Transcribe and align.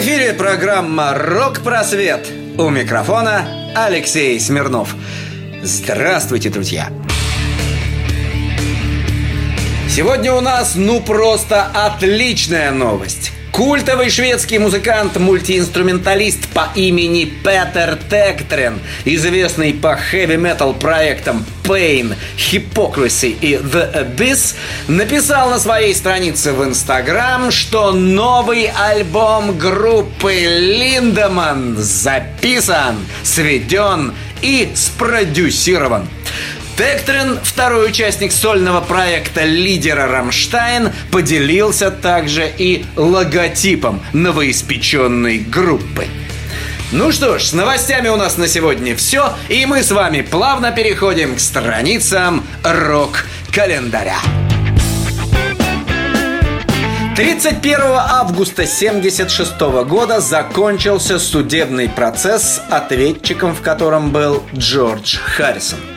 эфире 0.00 0.32
программа 0.32 1.12
«Рок-просвет». 1.12 2.26
У 2.56 2.70
микрофона 2.70 3.44
Алексей 3.74 4.40
Смирнов. 4.40 4.94
Здравствуйте, 5.62 6.48
друзья! 6.48 6.88
Сегодня 9.90 10.32
у 10.32 10.40
нас 10.40 10.74
ну 10.74 11.02
просто 11.02 11.66
отличная 11.74 12.70
новость. 12.70 13.32
Культовый 13.60 14.08
шведский 14.08 14.58
музыкант-мультиинструменталист 14.58 16.48
по 16.48 16.70
имени 16.74 17.26
Петер 17.26 17.98
Тектрен, 18.08 18.80
известный 19.04 19.74
по 19.74 19.96
хэви-метал 19.96 20.72
проектам 20.72 21.44
Pain, 21.64 22.14
Hypocrisy 22.38 23.36
и 23.38 23.56
The 23.56 24.16
Abyss, 24.16 24.54
написал 24.88 25.50
на 25.50 25.58
своей 25.58 25.94
странице 25.94 26.54
в 26.54 26.64
Инстаграм, 26.64 27.50
что 27.50 27.92
новый 27.92 28.64
альбом 28.64 29.58
группы 29.58 30.32
Линдеман 30.32 31.76
записан, 31.76 32.96
сведен 33.22 34.14
и 34.40 34.70
спродюсирован. 34.74 36.08
Тектрин, 36.80 37.38
второй 37.42 37.90
участник 37.90 38.32
сольного 38.32 38.80
проекта 38.80 39.44
лидера 39.44 40.06
«Рамштайн», 40.06 40.90
поделился 41.12 41.90
также 41.90 42.50
и 42.56 42.86
логотипом 42.96 44.00
новоиспеченной 44.14 45.40
группы. 45.40 46.06
Ну 46.90 47.12
что 47.12 47.38
ж, 47.38 47.42
с 47.42 47.52
новостями 47.52 48.08
у 48.08 48.16
нас 48.16 48.38
на 48.38 48.48
сегодня 48.48 48.96
все, 48.96 49.34
и 49.50 49.66
мы 49.66 49.82
с 49.82 49.90
вами 49.90 50.22
плавно 50.22 50.72
переходим 50.72 51.36
к 51.36 51.40
страницам 51.40 52.46
рок-календаря. 52.64 54.16
31 57.14 57.76
августа 57.94 58.62
1976 58.62 59.60
года 59.86 60.20
закончился 60.20 61.18
судебный 61.18 61.90
процесс, 61.90 62.62
ответчиком 62.70 63.54
в 63.54 63.60
котором 63.60 64.12
был 64.12 64.42
Джордж 64.56 65.18
Харрисон. 65.18 65.89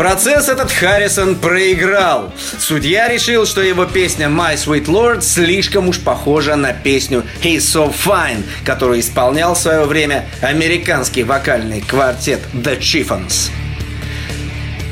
Процесс 0.00 0.48
этот 0.48 0.72
Харрисон 0.72 1.36
проиграл. 1.36 2.32
Судья 2.58 3.06
решил, 3.06 3.44
что 3.44 3.60
его 3.60 3.84
песня 3.84 4.28
My 4.28 4.54
Sweet 4.54 4.86
Lord 4.86 5.20
слишком 5.20 5.88
уж 5.88 6.00
похожа 6.00 6.56
на 6.56 6.72
песню 6.72 7.22
He's 7.42 7.58
So 7.58 7.92
Fine, 7.92 8.42
которую 8.64 9.00
исполнял 9.00 9.54
в 9.54 9.58
свое 9.58 9.84
время 9.84 10.24
американский 10.40 11.22
вокальный 11.22 11.82
квартет 11.82 12.40
The 12.54 12.78
Chiffons. 12.78 13.50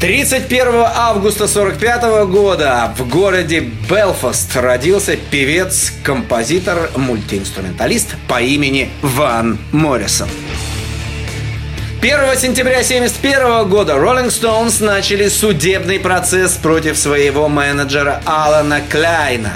31 0.03 0.75
августа 0.95 1.45
1945 1.45 2.28
года 2.31 2.93
в 2.98 3.09
городе 3.09 3.61
Белфаст 3.89 4.55
родился 4.56 5.17
певец, 5.17 5.91
композитор, 6.03 6.91
мультиинструменталист 6.97 8.15
по 8.28 8.43
имени 8.43 8.91
Ван 9.00 9.59
Моррисон. 9.72 10.28
1 12.01 12.13
сентября 12.39 12.79
1971 12.79 13.69
года 13.69 13.95
Rolling 13.95 14.29
Stones 14.29 14.85
начали 14.85 15.27
судебный 15.27 15.99
процесс 15.99 16.53
против 16.53 16.97
своего 16.97 17.49
менеджера 17.49 18.23
Алана 18.25 18.81
Кляйна. 18.89 19.55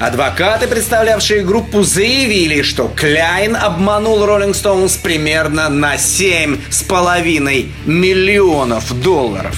Адвокаты, 0.00 0.66
представлявшие 0.66 1.42
группу, 1.42 1.82
заявили, 1.82 2.62
что 2.62 2.88
Кляйн 2.88 3.54
обманул 3.54 4.24
Rolling 4.24 4.52
Stones 4.52 4.98
примерно 5.02 5.68
на 5.68 5.96
7,5 5.96 7.68
миллионов 7.84 9.02
долларов. 9.02 9.54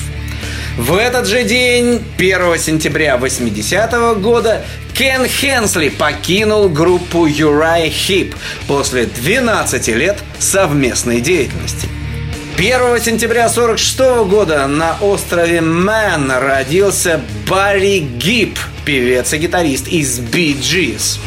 В 0.77 0.97
этот 0.97 1.29
же 1.29 1.45
день, 1.45 2.03
1 2.19 2.59
сентября 2.59 3.19
80 3.19 3.93
-го 3.93 4.17
года, 4.17 4.65
Кен 4.95 5.29
Хенсли 5.29 5.91
покинул 5.91 6.69
группу 6.71 7.29
Uriah 7.29 7.89
Heep 7.89 8.35
после 8.67 9.07
12 9.07 9.95
лет 9.95 10.19
совместной 10.41 11.21
деятельности. 11.21 11.96
1 12.59 12.73
сентября 13.03 13.49
1946 13.49 13.99
года 14.31 14.67
на 14.67 14.97
острове 15.03 15.61
Мэн 15.61 16.31
родился 16.31 17.21
Барри 17.47 17.99
Гиб, 17.99 18.59
певец 18.87 19.35
и 19.35 19.37
гитарист 19.37 19.89
из 19.89 20.19
Bee 20.21 20.55
Gees. 20.59 21.19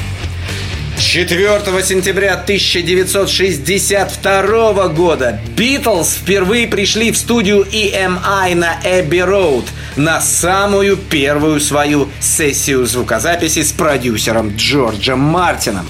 4 1.00 1.62
сентября 1.84 2.34
1962 2.34 4.88
года 4.90 5.40
Битлз 5.56 6.16
впервые 6.16 6.68
пришли 6.68 7.12
в 7.12 7.18
студию 7.18 7.64
EMI 7.64 8.56
на 8.56 8.78
Эбби 8.84 9.20
Роуд 9.20 9.66
на 9.96 10.20
самую 10.20 10.98
первую 10.98 11.62
свою 11.62 12.10
сессию 12.20 12.86
звукозаписи 12.86 13.64
с 13.64 13.72
продюсером 13.72 14.58
Джорджем 14.58 15.20
Мартином. 15.20 15.88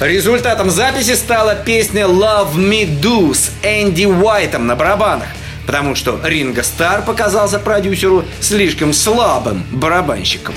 Результатом 0.00 0.68
записи 0.70 1.14
стала 1.14 1.54
песня 1.54 2.02
Love 2.02 2.54
Me 2.54 2.86
Do 3.00 3.34
с 3.34 3.50
Энди 3.62 4.04
Уайтом 4.04 4.66
на 4.66 4.76
барабанах 4.76 5.28
потому 5.64 5.94
что 5.94 6.20
Ринго 6.24 6.64
Стар 6.64 7.02
показался 7.02 7.58
продюсеру 7.58 8.24
слишком 8.40 8.92
слабым 8.92 9.64
барабанщиком. 9.70 10.54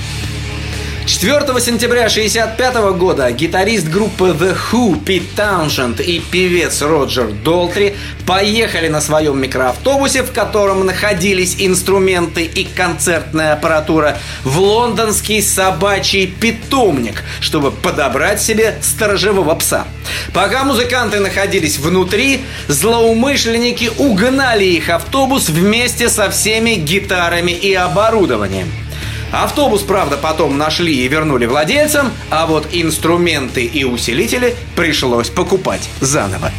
4 1.05 1.59
сентября 1.59 2.07
1965 2.07 2.97
года 2.97 3.31
гитарист 3.31 3.87
группы 3.87 4.29
The 4.29 4.57
Who 4.71 4.99
Пит 5.05 5.35
Тауншенд 5.35 5.99
и 5.99 6.19
певец 6.19 6.81
Роджер 6.81 7.27
Долтри 7.27 7.95
поехали 8.25 8.87
на 8.87 9.01
своем 9.01 9.39
микроавтобусе, 9.39 10.23
в 10.23 10.31
котором 10.31 10.83
находились 10.83 11.57
инструменты 11.59 12.43
и 12.43 12.63
концертная 12.63 13.53
аппаратура, 13.53 14.17
в 14.43 14.57
лондонский 14.57 15.43
собачий 15.43 16.25
питомник, 16.25 17.23
чтобы 17.39 17.71
подобрать 17.71 18.41
себе 18.41 18.75
сторожевого 18.81 19.53
пса. 19.53 19.85
Пока 20.33 20.63
музыканты 20.63 21.19
находились 21.19 21.77
внутри, 21.77 22.41
злоумышленники 22.67 23.91
угнали 23.99 24.65
их 24.65 24.89
автобус 24.89 25.49
вместе 25.49 26.09
со 26.09 26.31
всеми 26.31 26.71
гитарами 26.71 27.51
и 27.51 27.75
оборудованием. 27.75 28.84
Автобус, 29.43 29.81
правда, 29.81 30.15
потом 30.15 30.57
нашли 30.57 30.95
и 30.95 31.07
вернули 31.09 31.45
владельцам, 31.45 32.09
а 32.29 32.45
вот 32.45 32.67
инструменты 32.71 33.65
и 33.65 33.83
усилители 33.83 34.55
пришлось 34.77 35.29
покупать 35.29 35.89
заново. 35.99 36.51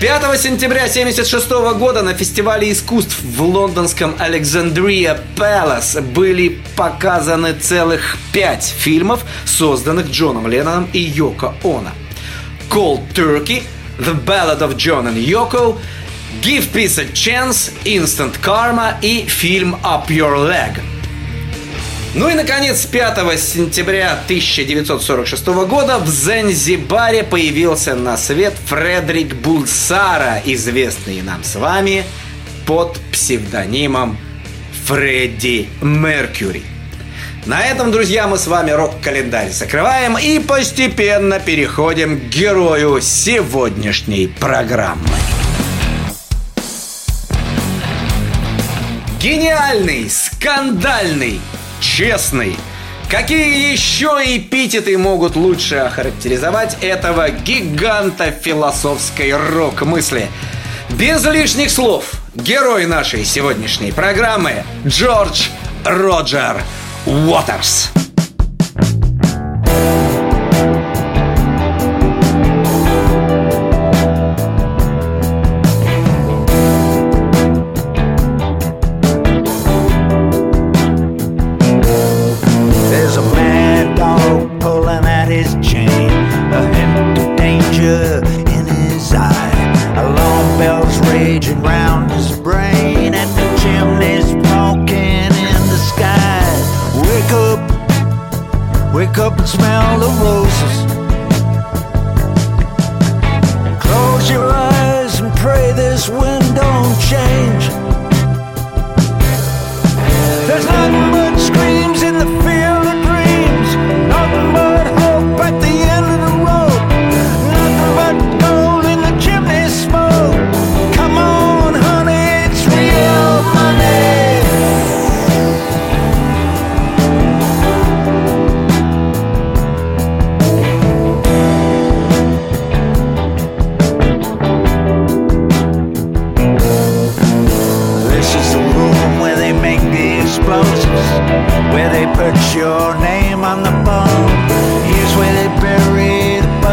5 0.00 0.40
сентября 0.40 0.86
1976 0.86 1.50
года 1.78 2.02
на 2.02 2.14
фестивале 2.14 2.72
искусств 2.72 3.16
в 3.22 3.40
лондонском 3.44 4.16
Alexandria 4.18 5.20
Palace 5.36 6.00
были 6.00 6.58
показаны 6.74 7.52
целых 7.52 8.16
пять 8.32 8.64
фильмов, 8.64 9.24
созданных 9.44 10.10
Джоном 10.10 10.48
Ленноном 10.48 10.88
и 10.92 10.98
Йоко 10.98 11.54
Оно. 11.62 11.92
Cold 12.68 13.02
Turkey, 13.14 13.62
The 14.00 14.20
Ballad 14.24 14.62
of 14.62 14.74
John 14.76 15.06
and 15.06 15.24
Yoko, 15.24 15.78
Give 16.42 16.66
Peace 16.72 16.98
a 16.98 17.04
Chance, 17.12 17.72
Instant 17.84 18.40
Karma 18.42 18.96
и 19.00 19.26
фильм 19.28 19.76
Up 19.84 20.08
Your 20.08 20.48
Leg– 20.48 20.80
ну 22.14 22.28
и, 22.28 22.34
наконец, 22.34 22.84
5 22.84 23.40
сентября 23.40 24.12
1946 24.12 25.46
года 25.46 25.98
в 25.98 26.08
Занзибаре 26.08 27.22
появился 27.22 27.94
на 27.94 28.18
свет 28.18 28.52
Фредерик 28.66 29.34
Булсара, 29.36 30.42
известный 30.44 31.22
нам 31.22 31.42
с 31.42 31.56
вами 31.56 32.04
под 32.66 33.00
псевдонимом 33.12 34.18
Фредди 34.84 35.70
Меркьюри. 35.80 36.62
На 37.46 37.64
этом, 37.64 37.90
друзья, 37.90 38.28
мы 38.28 38.36
с 38.36 38.46
вами 38.46 38.72
рок-календарь 38.72 39.50
закрываем 39.50 40.18
и 40.18 40.38
постепенно 40.38 41.40
переходим 41.40 42.20
к 42.20 42.24
герою 42.24 43.00
сегодняшней 43.00 44.26
программы. 44.28 45.08
Гениальный, 49.18 50.10
скандальный, 50.10 51.40
честный. 51.82 52.56
Какие 53.10 53.72
еще 53.72 54.06
эпитеты 54.24 54.96
могут 54.96 55.36
лучше 55.36 55.76
охарактеризовать 55.76 56.78
этого 56.80 57.28
гиганта 57.28 58.30
философской 58.30 59.36
рок-мысли? 59.36 60.28
Без 60.90 61.24
лишних 61.26 61.70
слов, 61.70 62.12
герой 62.34 62.86
нашей 62.86 63.24
сегодняшней 63.24 63.92
программы 63.92 64.64
Джордж 64.86 65.48
Роджер 65.84 66.62
Уотерс. 67.04 67.90
wake 97.32 97.58
up, 97.58 98.94
wake 98.94 99.18
up 99.18 99.38
and 99.38 99.48
smell 99.48 99.98
the 100.00 100.06
roses. 100.22 100.76
Close 103.80 104.30
your 104.30 104.50
eyes 104.50 105.20
and 105.20 105.34
pray 105.36 105.72
this 105.72 106.08
wind 106.08 106.44
don't 106.54 107.00
change. 107.00 107.68
There's 110.46 110.66
nothing 110.66 111.10
but 111.12 111.38
screams. 111.38 111.81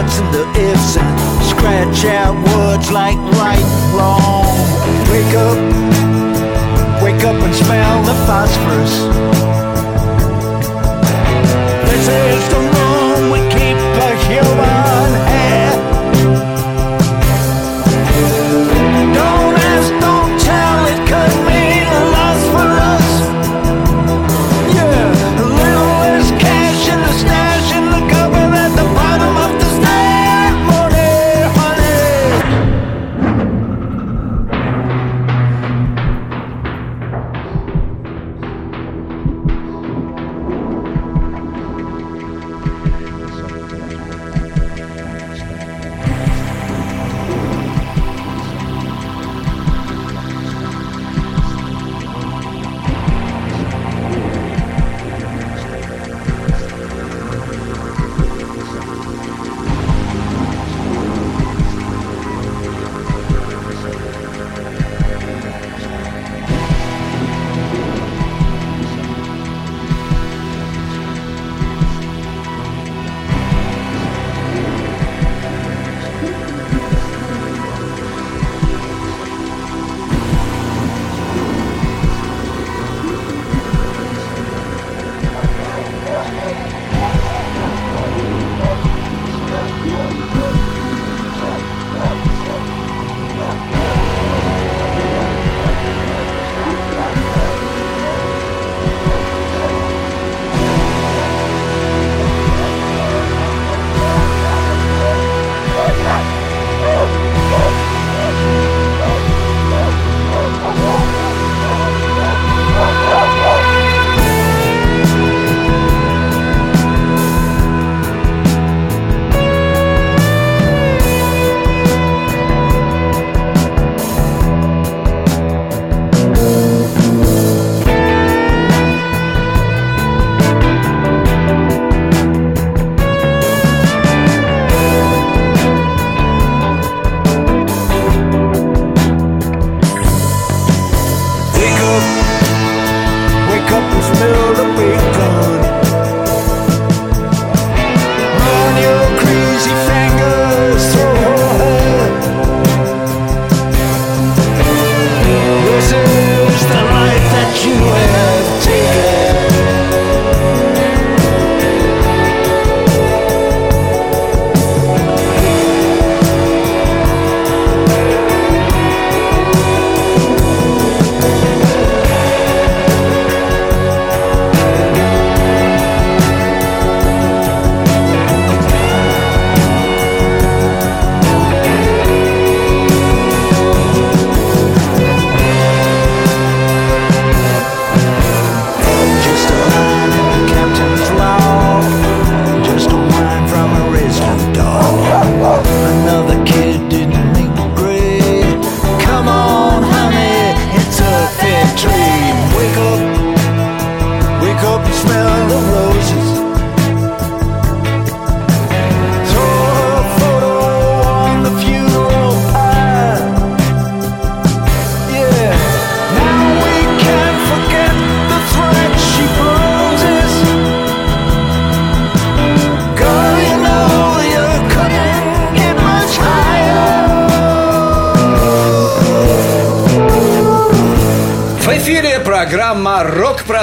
ands 0.09 0.19
and 0.19 0.33
the 0.33 0.71
ifs 0.71 0.97
and 0.97 1.43
scratch 1.43 2.05
out 2.05 2.35
words 2.55 2.91
like 2.91 3.17
right, 3.37 3.63
wrong. 3.93 4.45
Wake 5.11 5.35
up, 5.35 5.57
wake 7.03 7.23
up 7.23 7.35
and 7.35 7.55
smell 7.55 8.03
the 8.03 8.13
phosphorus. 8.25 8.93
This 11.89 12.07
is 12.07 12.49
the 12.49 12.68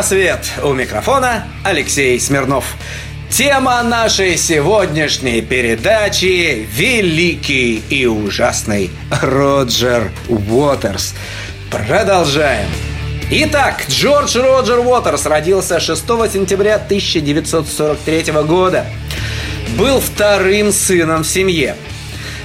«Рок-просвет». 0.06 0.40
У 0.62 0.72
микрофона 0.72 1.44
Алексей 1.64 2.20
Смирнов. 2.20 2.64
Тема 3.28 3.82
нашей 3.82 4.36
сегодняшней 4.36 5.42
передачи– 5.42 6.66
великий 6.72 7.82
и 7.90 8.06
ужасный 8.06 8.90
Роджер 9.20 10.12
Уотерс. 10.28 11.14
Продолжаем. 11.70 12.68
Итак, 13.30 13.82
Джордж 13.88 14.38
Роджер 14.38 14.78
Уотерс 14.78 15.26
родился 15.26 15.80
6 15.80 16.06
сентября 16.32 16.76
1943 16.76 18.32
года. 18.46 18.86
Был 19.76 20.00
вторым 20.00 20.70
сыном 20.70 21.25
в 21.25 21.26
семье. 21.26 21.75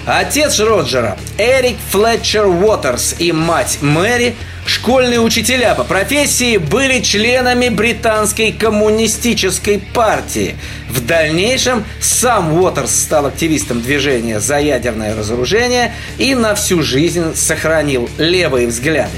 Отец 0.08 0.60
Роджера, 0.60 1.16
Эрик 1.38 1.78
Флетчер 1.92 2.48
Уотерс 2.48 3.16
и 3.20 3.32
мать 3.32 3.78
Мэри, 3.82 4.36
школьные 4.72 5.20
учителя 5.20 5.76
по 5.76 5.84
профессии, 5.84 6.58
были 6.58 7.02
членами 7.02 7.70
британской 7.70 8.52
коммунистической 8.52 9.80
партии. 9.94 10.56
В 10.90 11.06
дальнейшем 11.06 11.84
сам 12.00 12.54
Уотерс 12.54 12.96
стал 12.96 13.26
активистом 13.26 13.82
движения 13.82 14.40
за 14.40 14.60
ядерное 14.60 15.16
разоружение 15.16 15.94
и 16.18 16.34
на 16.36 16.56
всю 16.56 16.82
жизнь 16.82 17.36
сохранил 17.36 18.10
левые 18.18 18.68
взгляды. 18.68 19.18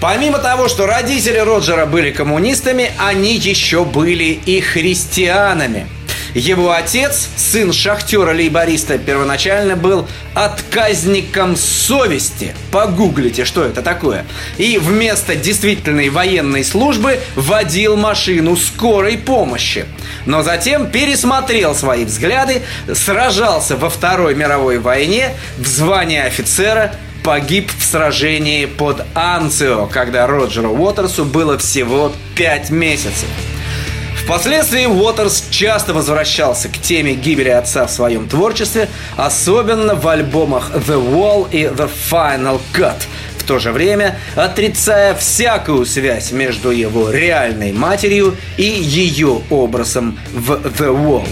Помимо 0.00 0.38
того, 0.38 0.66
что 0.66 0.86
родители 0.86 1.38
Роджера 1.38 1.86
были 1.86 2.10
коммунистами, 2.10 2.90
они 2.98 3.36
еще 3.36 3.84
были 3.84 4.40
и 4.46 4.60
христианами. 4.60 5.86
Его 6.34 6.72
отец, 6.72 7.28
сын 7.36 7.72
шахтера-лейбориста, 7.72 8.98
первоначально 8.98 9.76
был 9.76 10.06
отказником 10.34 11.56
совести. 11.56 12.54
Погуглите, 12.70 13.44
что 13.44 13.64
это 13.64 13.82
такое. 13.82 14.24
И 14.56 14.78
вместо 14.78 15.36
действительной 15.36 16.08
военной 16.08 16.64
службы 16.64 17.18
водил 17.36 17.96
машину 17.96 18.56
скорой 18.56 19.18
помощи. 19.18 19.84
Но 20.24 20.42
затем 20.42 20.90
пересмотрел 20.90 21.74
свои 21.74 22.04
взгляды, 22.04 22.62
сражался 22.94 23.76
во 23.76 23.90
Второй 23.90 24.34
мировой 24.34 24.78
войне 24.78 25.34
в 25.58 25.66
звании 25.66 26.20
офицера 26.20 26.94
погиб 27.22 27.70
в 27.76 27.84
сражении 27.84 28.66
под 28.66 29.02
Анцио, 29.14 29.86
когда 29.86 30.26
Роджеру 30.26 30.70
Уотерсу 30.70 31.24
было 31.24 31.56
всего 31.58 32.12
5 32.34 32.70
месяцев. 32.70 33.28
Впоследствии 34.24 34.86
Уотерс 34.86 35.44
часто 35.50 35.92
возвращался 35.92 36.68
к 36.68 36.78
теме 36.78 37.14
гибели 37.14 37.48
отца 37.48 37.86
в 37.86 37.90
своем 37.90 38.28
творчестве, 38.28 38.88
особенно 39.16 39.96
в 39.96 40.06
альбомах 40.06 40.70
The 40.70 40.96
Wall 40.96 41.48
и 41.50 41.64
The 41.64 41.90
Final 42.10 42.60
Cut, 42.72 43.02
в 43.36 43.42
то 43.42 43.58
же 43.58 43.72
время 43.72 44.18
отрицая 44.36 45.14
всякую 45.14 45.84
связь 45.86 46.30
между 46.30 46.70
его 46.70 47.10
реальной 47.10 47.72
матерью 47.72 48.36
и 48.56 48.62
ее 48.62 49.42
образом 49.50 50.16
в 50.32 50.52
The 50.52 50.94
Wall. 50.96 51.28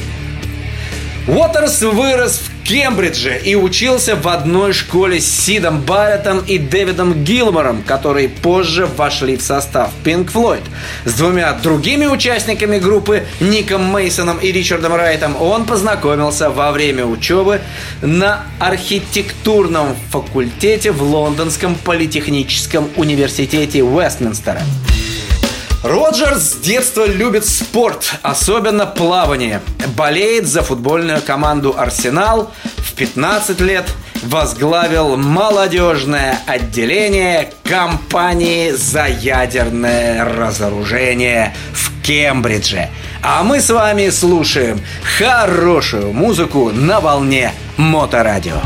Уотерс 1.28 1.82
вырос 1.82 2.38
в 2.38 2.49
Кембридже 2.70 3.36
и 3.36 3.56
учился 3.56 4.14
в 4.14 4.28
одной 4.28 4.72
школе 4.72 5.20
с 5.20 5.26
Сидом 5.28 5.80
Барреттом 5.80 6.38
и 6.38 6.56
Дэвидом 6.56 7.24
Гилмором, 7.24 7.82
которые 7.82 8.28
позже 8.28 8.86
вошли 8.86 9.36
в 9.36 9.42
состав 9.42 9.90
Pink 10.04 10.32
Floyd. 10.32 10.62
С 11.04 11.14
двумя 11.14 11.52
другими 11.54 12.06
участниками 12.06 12.78
группы, 12.78 13.24
Ником 13.40 13.82
Мейсоном 13.82 14.38
и 14.38 14.52
Ричардом 14.52 14.94
Райтом, 14.94 15.34
он 15.42 15.64
познакомился 15.64 16.48
во 16.48 16.70
время 16.70 17.06
учебы 17.06 17.60
на 18.02 18.44
архитектурном 18.60 19.96
факультете 20.10 20.92
в 20.92 21.02
Лондонском 21.02 21.74
политехническом 21.74 22.88
университете 22.94 23.80
Вестминстера. 23.80 24.62
Роджерс 25.82 26.42
с 26.42 26.54
детства 26.56 27.06
любит 27.06 27.46
спорт, 27.46 28.16
особенно 28.20 28.84
плавание. 28.84 29.62
Болеет 29.96 30.46
за 30.46 30.62
футбольную 30.62 31.22
команду 31.22 31.74
«Арсенал». 31.76 32.52
В 32.76 32.92
15 32.92 33.60
лет 33.60 33.86
возглавил 34.22 35.16
молодежное 35.16 36.38
отделение 36.46 37.54
компании 37.64 38.72
за 38.72 39.06
ядерное 39.06 40.26
разоружение 40.26 41.54
в 41.72 42.02
Кембридже. 42.02 42.90
А 43.22 43.42
мы 43.42 43.62
с 43.62 43.70
вами 43.70 44.10
слушаем 44.10 44.82
хорошую 45.18 46.12
музыку 46.12 46.70
на 46.70 47.00
волне 47.00 47.52
Моторадио. 47.78 48.60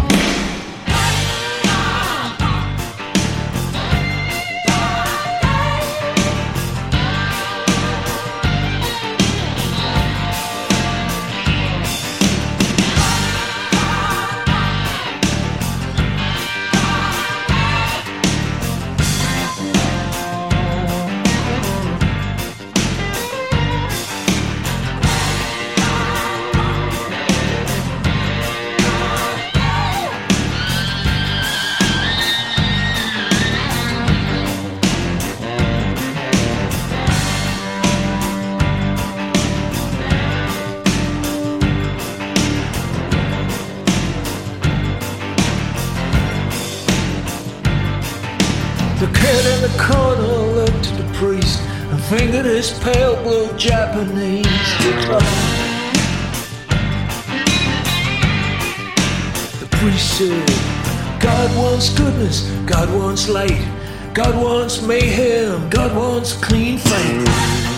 Fingered 52.65 52.85
his 52.85 52.85
pale 52.85 53.23
blue 53.23 53.57
Japanese 53.59 54.47
guitar. 54.79 55.21
The 59.61 59.69
priest 59.71 60.19
said, 60.19 61.21
God 61.21 61.57
wants 61.57 61.91
goodness, 61.91 62.49
God 62.67 62.93
wants 62.95 63.29
light, 63.29 63.67
God 64.15 64.35
wants 64.43 64.83
mayhem, 64.83 65.69
God 65.71 65.95
wants 65.97 66.33
clean 66.33 66.79
fight. 66.79 67.74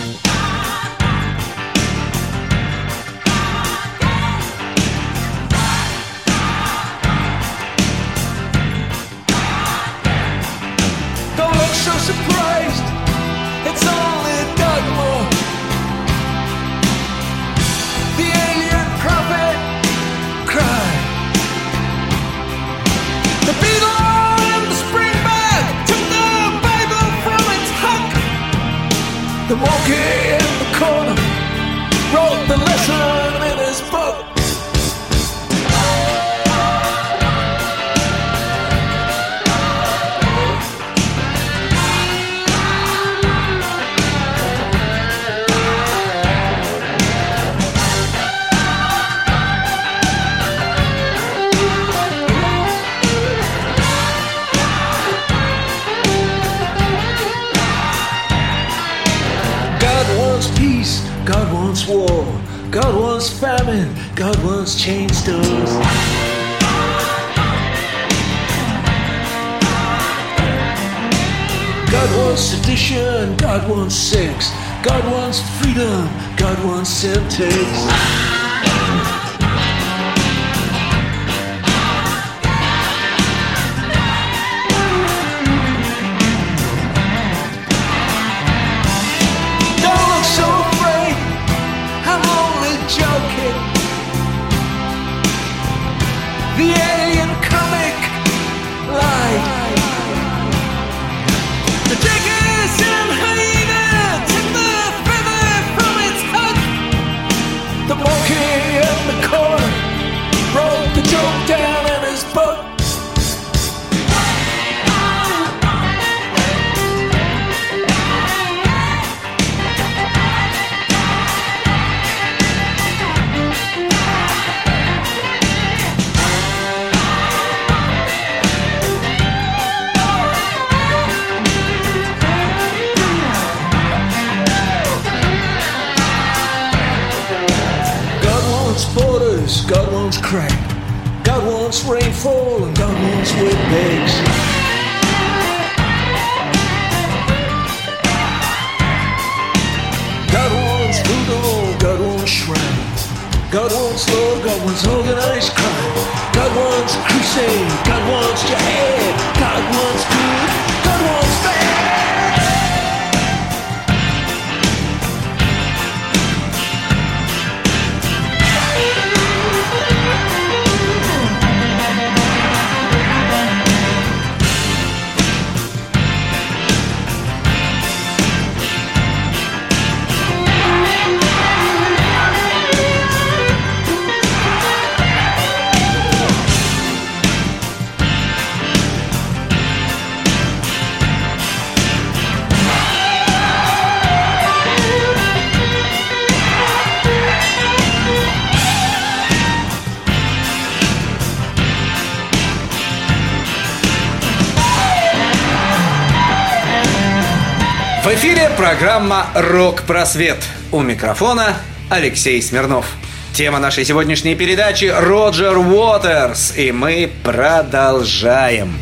Программа 208.77 209.25
«Рок-просвет». 209.33 210.37
У 210.71 210.81
микрофона 210.81 211.55
Алексей 211.89 212.39
Смирнов. 212.43 212.85
Тема 213.33 213.57
нашей 213.57 213.85
сегодняшней 213.85 214.35
передачи– 214.35 214.93
Роджер 214.99 215.57
Уотерс. 215.57 216.53
И 216.55 216.71
мы 216.71 217.09
продолжаем. 217.23 218.77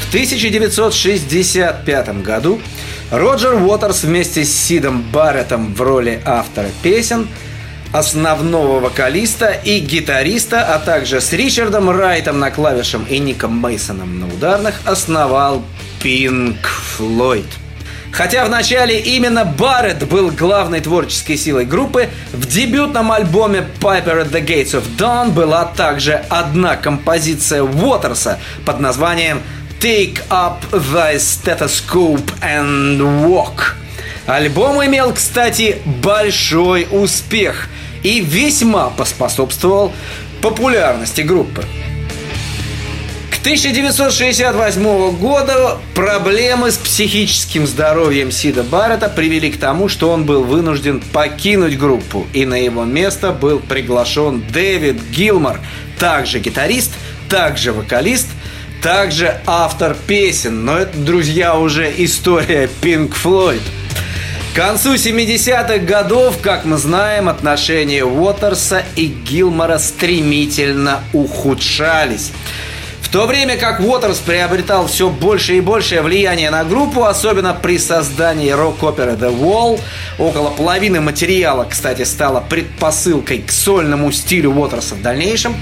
В 0.00 0.08
1965 0.08 2.22
году 2.22 2.62
Роджер 3.10 3.62
Уотерс 3.62 4.04
вместе 4.04 4.42
с 4.42 4.50
Сидом 4.50 5.02
Барреттом 5.02 5.74
в 5.74 5.82
роли 5.82 6.22
автора 6.24 6.70
песен, 6.82 7.28
основного 7.92 8.80
вокалиста 8.80 9.50
и 9.50 9.80
гитариста, 9.80 10.74
а 10.74 10.78
также 10.78 11.20
с 11.20 11.30
Ричардом 11.34 11.90
Райтом 11.90 12.38
на 12.38 12.50
клавишах 12.50 13.02
и 13.10 13.18
Ником 13.18 13.54
Мейсоном 13.54 14.18
на 14.18 14.28
ударных 14.28 14.80
основал 14.86 15.62
Pink 16.02 16.56
Floyd. 16.96 17.44
Хотя 18.12 18.44
в 18.44 18.50
начале 18.50 19.00
именно 19.00 19.46
Барретт 19.46 20.06
был 20.06 20.30
главной 20.30 20.80
творческой 20.80 21.38
силой 21.38 21.64
группы, 21.64 22.10
в 22.32 22.46
дебютном 22.46 23.10
альбоме 23.10 23.64
Piper 23.80 24.22
at 24.22 24.30
the 24.30 24.44
Gates 24.44 24.72
of 24.72 24.84
Dawn 24.98 25.30
была 25.30 25.64
также 25.64 26.22
одна 26.28 26.76
композиция 26.76 27.62
Уотерса 27.62 28.38
под 28.66 28.80
названием 28.80 29.40
Take 29.80 30.20
Up 30.28 30.58
Thy 30.72 31.16
Stethoscope 31.16 32.38
and 32.42 32.98
Walk. 33.26 33.76
Альбом 34.26 34.84
имел, 34.84 35.14
кстати, 35.14 35.80
большой 35.86 36.86
успех 36.90 37.68
и 38.02 38.20
весьма 38.20 38.90
поспособствовал 38.90 39.90
популярности 40.42 41.22
группы. 41.22 41.64
К 43.42 43.44
1968 43.44 45.16
году 45.16 45.80
проблемы 45.96 46.70
с 46.70 46.76
психическим 46.76 47.66
здоровьем 47.66 48.30
Сида 48.30 48.62
Баррета 48.62 49.08
привели 49.08 49.50
к 49.50 49.58
тому, 49.58 49.88
что 49.88 50.10
он 50.10 50.24
был 50.24 50.44
вынужден 50.44 51.00
покинуть 51.00 51.76
группу, 51.76 52.24
и 52.32 52.46
на 52.46 52.54
его 52.54 52.84
место 52.84 53.32
был 53.32 53.58
приглашен 53.58 54.44
Дэвид 54.52 55.02
Гилмор, 55.10 55.58
также 55.98 56.38
гитарист, 56.38 56.92
также 57.28 57.72
вокалист, 57.72 58.28
также 58.80 59.40
автор 59.44 59.96
песен. 60.06 60.64
Но 60.64 60.78
это, 60.78 60.96
друзья, 60.96 61.58
уже 61.58 61.92
история 61.98 62.70
Pink 62.80 63.12
Floyd. 63.12 63.62
К 64.52 64.54
концу 64.54 64.94
70-х 64.94 65.78
годов, 65.78 66.38
как 66.40 66.64
мы 66.64 66.78
знаем, 66.78 67.28
отношения 67.28 68.04
Уотерса 68.04 68.84
и 68.94 69.06
Гилмора 69.06 69.78
стремительно 69.78 71.00
ухудшались. 71.12 72.30
В 73.02 73.08
то 73.08 73.26
время 73.26 73.58
как 73.58 73.80
Уотерс 73.80 74.18
приобретал 74.20 74.86
все 74.86 75.10
больше 75.10 75.56
и 75.56 75.60
большее 75.60 76.00
влияние 76.00 76.50
на 76.50 76.64
группу, 76.64 77.04
особенно 77.04 77.52
при 77.52 77.76
создании 77.76 78.50
рок-оперы 78.50 79.12
The 79.12 79.38
Wall, 79.38 79.78
около 80.18 80.48
половины 80.48 81.00
материала, 81.02 81.66
кстати, 81.68 82.04
стало 82.04 82.40
предпосылкой 82.40 83.42
к 83.42 83.50
сольному 83.50 84.12
стилю 84.12 84.52
Уотерса 84.52 84.94
в 84.94 85.02
дальнейшем, 85.02 85.54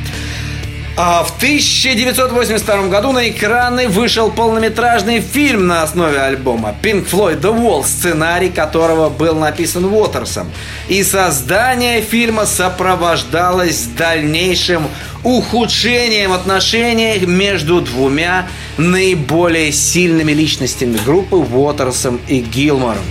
а 0.96 1.22
в 1.24 1.36
1982 1.36 2.88
году 2.88 3.12
на 3.12 3.28
экраны 3.28 3.88
вышел 3.88 4.30
полнометражный 4.30 5.20
фильм 5.20 5.66
на 5.66 5.82
основе 5.82 6.20
альбома 6.20 6.74
Pink 6.82 7.08
Floyd 7.08 7.40
The 7.40 7.56
Wall, 7.56 7.84
сценарий 7.84 8.50
которого 8.50 9.08
был 9.08 9.36
написан 9.36 9.84
Уотерсом. 9.84 10.50
И 10.88 11.02
создание 11.02 12.02
фильма 12.02 12.44
сопровождалось 12.44 13.84
дальнейшим 13.96 14.88
ухудшением 15.22 16.32
отношений 16.32 17.20
между 17.26 17.80
двумя 17.80 18.46
наиболее 18.76 19.72
сильными 19.72 20.32
личностями 20.32 20.98
группы 21.04 21.36
Уотерсом 21.36 22.20
и 22.28 22.40
Гилмором. 22.40 23.04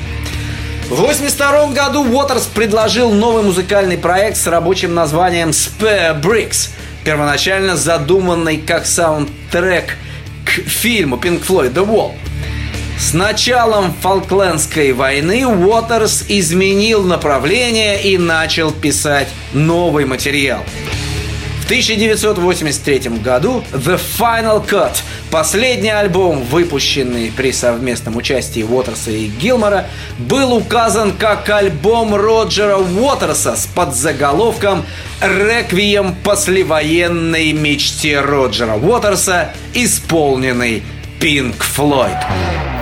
В 0.90 0.94
1982 0.94 1.68
году 1.68 2.04
Уотерс 2.04 2.46
предложил 2.48 3.12
новый 3.12 3.44
музыкальный 3.44 3.98
проект 3.98 4.38
с 4.38 4.48
рабочим 4.48 4.96
названием 4.96 5.50
Spare 5.50 6.20
Bricks, 6.20 6.72
первоначально 7.04 7.76
задуманный 7.76 8.58
как 8.58 8.86
саундтрек 8.86 9.96
к 10.46 10.50
фильму 10.50 11.18
Pink 11.18 11.46
Floyd 11.46 11.74
The 11.74 11.86
Wall. 11.86 12.14
С 12.98 13.14
началом 13.14 13.94
Фолклендской 14.02 14.92
войны 14.92 15.48
Уотерс 15.48 16.26
изменил 16.28 17.04
направление 17.04 18.04
и 18.04 18.18
начал 18.18 18.72
писать 18.72 19.30
новый 19.54 20.06
материал. 20.06 20.64
В 21.70 21.72
1983 21.72 23.20
году 23.22 23.64
The 23.72 24.02
Final 24.18 24.68
Cut, 24.68 25.04
последний 25.30 25.92
альбом, 25.92 26.42
выпущенный 26.42 27.32
при 27.32 27.52
совместном 27.52 28.16
участии 28.16 28.64
Уотерса 28.64 29.12
и 29.12 29.28
Гилмора, 29.28 29.86
был 30.18 30.52
указан 30.52 31.12
как 31.16 31.48
альбом 31.48 32.16
Роджера 32.16 32.78
Уотерса 32.78 33.56
с 33.56 33.68
подзаголовком 33.68 34.84
«Реквием 35.22 36.16
послевоенной 36.24 37.52
мечте 37.52 38.20
Роджера 38.20 38.74
Уотерса, 38.74 39.54
исполненный 39.76 40.82
Pink 41.20 41.58
Floyd». 41.60 42.79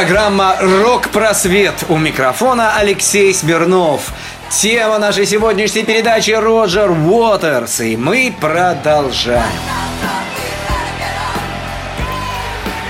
Программа 0.00 0.56
«Рок-просвет». 0.58 1.74
У 1.90 1.98
микрофона 1.98 2.74
Алексей 2.78 3.34
Смирнов. 3.34 4.14
Тема 4.48 4.98
нашей 4.98 5.26
сегодняшней 5.26 5.82
передачи 5.82 6.30
Роджер 6.30 6.90
Уотерс. 6.90 7.80
И 7.80 7.98
мы 7.98 8.34
продолжаем. 8.40 9.44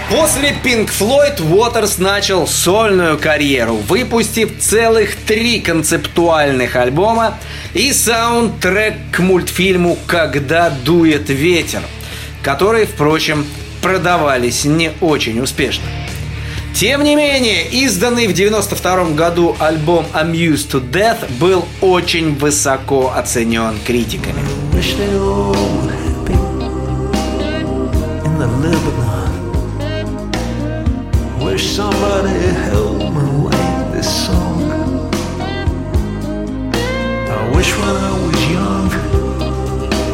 После 0.09 0.55
Pink 0.63 0.89
Floyd 0.97 1.43
Уотерс 1.53 1.99
начал 1.99 2.47
сольную 2.47 3.19
карьеру, 3.19 3.75
выпустив 3.75 4.61
целых 4.61 5.17
три 5.17 5.59
концептуальных 5.59 6.77
альбома 6.77 7.41
и 7.75 7.93
саундтрек 7.93 8.95
к 9.11 9.19
мультфильму 9.19 9.99
«Когда 10.07 10.71
дует 10.71 11.29
ветер», 11.29 11.83
которые, 12.45 12.87
впрочем, 12.87 13.45
продавались 13.83 14.65
не 14.65 14.93
очень 15.01 15.41
успешно. 15.41 15.87
Тем 16.81 17.05
не 17.05 17.15
менее, 17.15 17.69
изданный 17.69 18.27
в 18.27 18.33
92 18.33 19.11
году 19.11 19.55
альбом 19.59 20.07
Amused 20.15 20.71
to 20.71 20.81
Death 20.81 21.31
был 21.39 21.67
очень 21.83 22.35
высоко 22.35 23.13
оценен 23.15 23.75
критиками. 23.85 24.41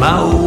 My 0.00 0.20
old 0.20 0.45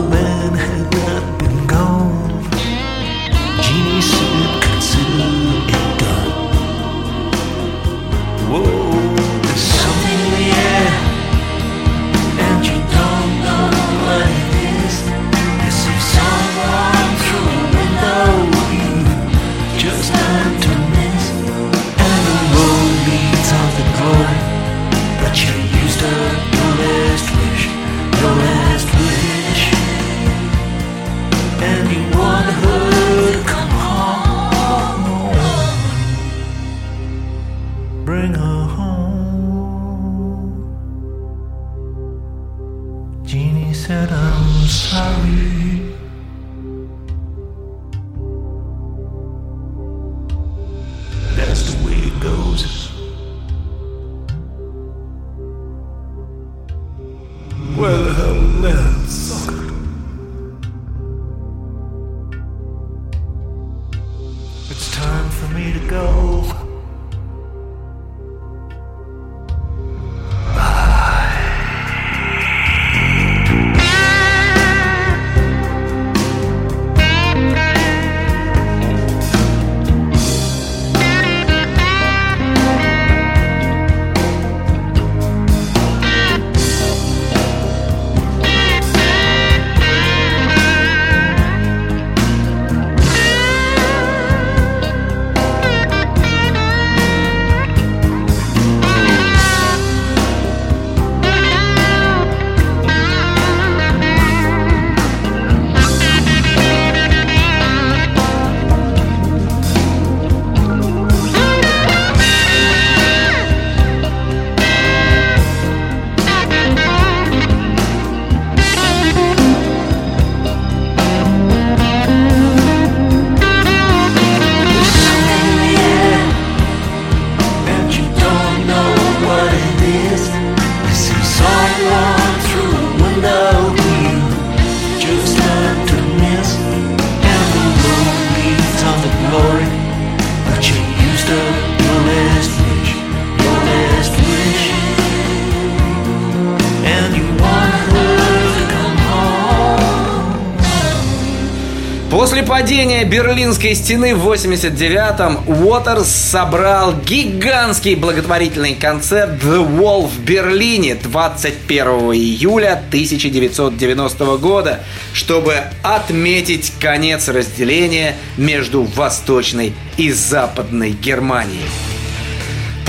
падения 152.80 153.04
Берлинской 153.04 153.76
стены 153.76 154.16
в 154.16 154.26
89-м 154.26 155.50
Уотерс 155.50 156.08
собрал 156.08 156.94
гигантский 156.94 157.96
благотворительный 157.96 158.74
концерт 158.74 159.32
The 159.44 159.68
Wall 159.68 160.08
в 160.08 160.18
Берлине 160.22 160.96
21 160.96 161.88
июля 162.14 162.82
1990 162.88 164.38
года, 164.38 164.80
чтобы 165.12 165.56
отметить 165.84 166.72
конец 166.80 167.28
разделения 167.28 168.16
между 168.38 168.84
Восточной 168.84 169.74
и 169.98 170.14
Западной 170.14 170.92
Германией. 170.92 171.68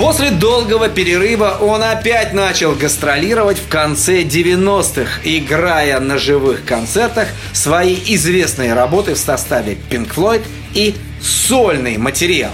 После 0.00 0.31
долгого 0.31 0.88
перерыва 0.88 1.59
он 1.61 1.83
опять 1.83 2.33
начал 2.33 2.74
гастролировать 2.74 3.59
в 3.59 3.68
конце 3.68 4.22
90-х, 4.22 5.20
играя 5.24 6.00
на 6.00 6.16
живых 6.16 6.64
концертах 6.64 7.29
свои 7.61 7.94
известные 8.07 8.73
работы 8.73 9.14
в 9.14 9.18
составе 9.18 9.77
Pink 9.90 10.14
Floyd 10.14 10.42
и 10.73 10.94
сольный 11.20 11.99
материал. 11.99 12.53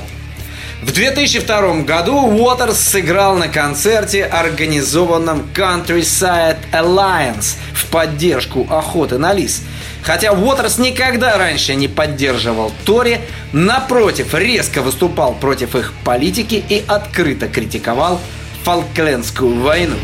В 0.82 0.92
2002 0.92 1.82
году 1.82 2.16
Уотерс 2.16 2.78
сыграл 2.78 3.36
на 3.36 3.48
концерте, 3.48 4.24
организованном 4.24 5.48
Countryside 5.54 6.58
Alliance 6.72 7.56
в 7.72 7.86
поддержку 7.86 8.66
охоты 8.68 9.18
на 9.18 9.32
лис. 9.32 9.62
Хотя 10.02 10.32
Уотерс 10.32 10.78
никогда 10.78 11.38
раньше 11.38 11.76
не 11.76 11.88
поддерживал 11.88 12.72
Тори, 12.84 13.20
напротив, 13.52 14.34
резко 14.34 14.82
выступал 14.82 15.34
против 15.34 15.76
их 15.76 15.92
политики 16.04 16.62
и 16.68 16.84
открыто 16.86 17.48
критиковал 17.48 18.20
Фолклендскую 18.64 19.60
войну. 19.60 19.96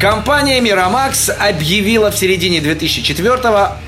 Компания 0.00 0.60
Miramax 0.60 1.30
объявила 1.30 2.10
в 2.10 2.18
середине 2.18 2.60
2004 2.60 3.38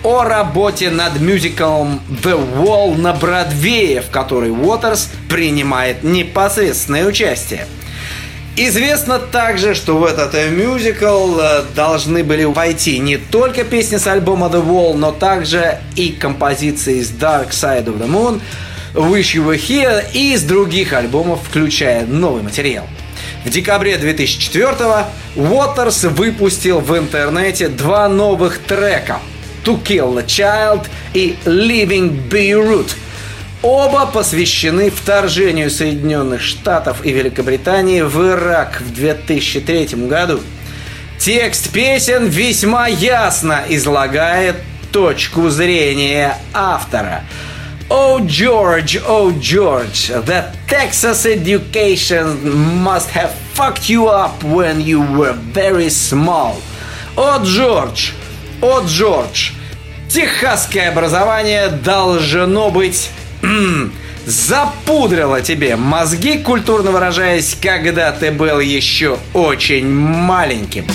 о 0.04 0.24
работе 0.24 0.90
над 0.90 1.20
мюзиклом 1.20 2.00
The 2.22 2.38
Wall 2.56 2.96
на 2.96 3.12
Бродвее, 3.12 4.02
в 4.02 4.10
которой 4.10 4.50
Уотерс 4.50 5.10
принимает 5.28 6.04
непосредственное 6.04 7.06
участие. 7.06 7.66
Известно 8.58 9.18
также, 9.18 9.74
что 9.74 9.98
в 9.98 10.04
этот 10.04 10.34
э, 10.34 10.48
мюзикл 10.48 11.38
э, 11.38 11.64
должны 11.74 12.24
были 12.24 12.44
войти 12.44 12.98
не 12.98 13.18
только 13.18 13.64
песни 13.64 13.98
с 13.98 14.06
альбома 14.06 14.46
The 14.46 14.64
Wall, 14.64 14.96
но 14.96 15.12
также 15.12 15.78
и 15.94 16.10
композиции 16.10 17.00
из 17.00 17.10
Dark 17.10 17.50
Side 17.50 17.84
of 17.84 18.00
the 18.00 18.08
Moon, 18.08 18.40
Wish 18.94 19.34
You 19.34 19.46
Were 19.46 19.60
Here 19.60 20.02
и 20.14 20.32
из 20.32 20.44
других 20.44 20.94
альбомов, 20.94 21.40
включая 21.46 22.06
новый 22.06 22.42
материал. 22.42 22.86
В 23.46 23.50
декабре 23.50 23.96
2004 23.96 25.06
Уотерс 25.36 26.02
выпустил 26.02 26.80
в 26.80 26.98
интернете 26.98 27.68
два 27.68 28.08
новых 28.08 28.58
трека 28.58 29.20
To 29.64 29.80
Kill 29.80 30.18
a 30.18 30.24
Child 30.24 30.88
и 31.14 31.36
Living 31.44 32.28
Beirut. 32.28 32.90
Оба 33.62 34.06
посвящены 34.06 34.90
вторжению 34.90 35.70
Соединенных 35.70 36.42
Штатов 36.42 37.06
и 37.06 37.12
Великобритании 37.12 38.00
в 38.00 38.20
Ирак 38.20 38.80
в 38.80 38.92
2003 38.92 40.08
году. 40.08 40.40
Текст 41.16 41.70
песен 41.70 42.26
весьма 42.26 42.88
ясно 42.88 43.62
излагает 43.68 44.56
точку 44.90 45.50
зрения 45.50 46.36
автора. 46.52 47.22
Oh 47.88 48.18
George, 48.26 48.98
oh 49.06 49.30
George, 49.38 50.08
the 50.08 50.52
Texas 50.66 51.24
education 51.24 52.82
must 52.82 53.10
have 53.10 53.30
fucked 53.30 53.88
you 53.88 54.08
up 54.08 54.42
when 54.42 54.80
you 54.80 55.00
were 55.00 55.34
very 55.34 55.88
small. 55.88 56.56
О 57.16 57.38
Джордж, 57.44 58.10
о 58.60 58.80
Джордж, 58.80 59.52
техасское 60.08 60.88
образование 60.90 61.68
должно 61.68 62.72
быть 62.72 63.08
запудрило 64.26 65.40
тебе 65.40 65.76
мозги, 65.76 66.38
культурно 66.38 66.90
выражаясь, 66.90 67.56
когда 67.60 68.10
ты 68.10 68.32
был 68.32 68.58
еще 68.58 69.16
очень 69.32 69.88
маленьким. 69.88 70.86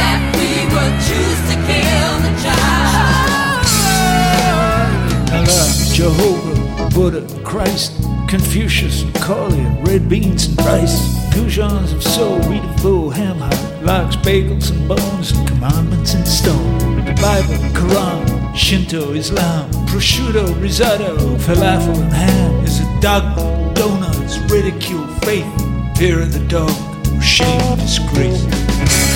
That 0.00 0.20
we 0.38 0.50
would 0.72 0.94
choose 1.08 1.42
to 1.50 1.56
kill 1.68 2.12
the 2.24 2.32
child. 2.44 3.60
Allah, 5.36 5.68
Jehovah, 5.92 6.56
Buddha, 6.94 7.22
Christ, 7.44 7.92
Confucius, 8.26 9.04
Macaulay, 9.04 9.64
red 9.82 10.08
beans 10.08 10.46
and 10.46 10.58
rice. 10.64 10.96
Goujons 11.34 11.92
of 11.92 12.02
soul, 12.02 12.38
wheat 12.48 12.64
of 12.64 12.80
full, 12.80 13.10
ham 13.10 13.36
hock, 13.36 13.82
lox, 13.82 14.16
bagels 14.16 14.70
and 14.70 14.88
bones, 14.88 15.32
and 15.32 15.46
commandments 15.46 16.14
in 16.14 16.24
stone. 16.24 17.04
The 17.04 17.12
Bible, 17.20 17.58
Quran, 17.78 18.56
Shinto, 18.56 19.12
Islam, 19.12 19.70
prosciutto, 19.88 20.58
risotto, 20.58 21.36
falafel 21.36 22.00
and 22.00 22.12
ham 22.12 22.64
is 22.64 22.80
a 22.80 23.00
dogma. 23.02 23.57
Donuts, 23.78 24.38
ridicule, 24.50 25.06
faith, 25.22 25.46
fear 25.96 26.20
of 26.20 26.32
the 26.32 26.44
dog, 26.48 26.70
shame, 27.22 27.78
disgrace. 27.78 28.44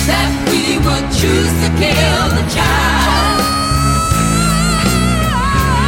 That 0.07 0.31
we 0.47 0.79
would 0.79 1.11
choose 1.11 1.51
to 1.63 1.69
kill 1.75 2.29
the 2.31 2.45
child. 2.55 3.43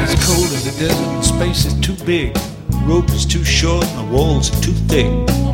It's 0.09 0.15
cold 0.25 0.49
in 0.55 0.61
the 0.63 0.71
desert 0.79 1.09
and 1.13 1.25
space 1.25 1.65
is 1.65 1.75
too 1.81 1.97
big 2.05 2.37
rope 2.85 3.09
is 3.09 3.25
too 3.25 3.43
short 3.43 3.83
and 3.85 4.07
the 4.07 4.15
walls 4.15 4.55
are 4.55 4.61
too 4.61 4.73
thick. 4.87 5.07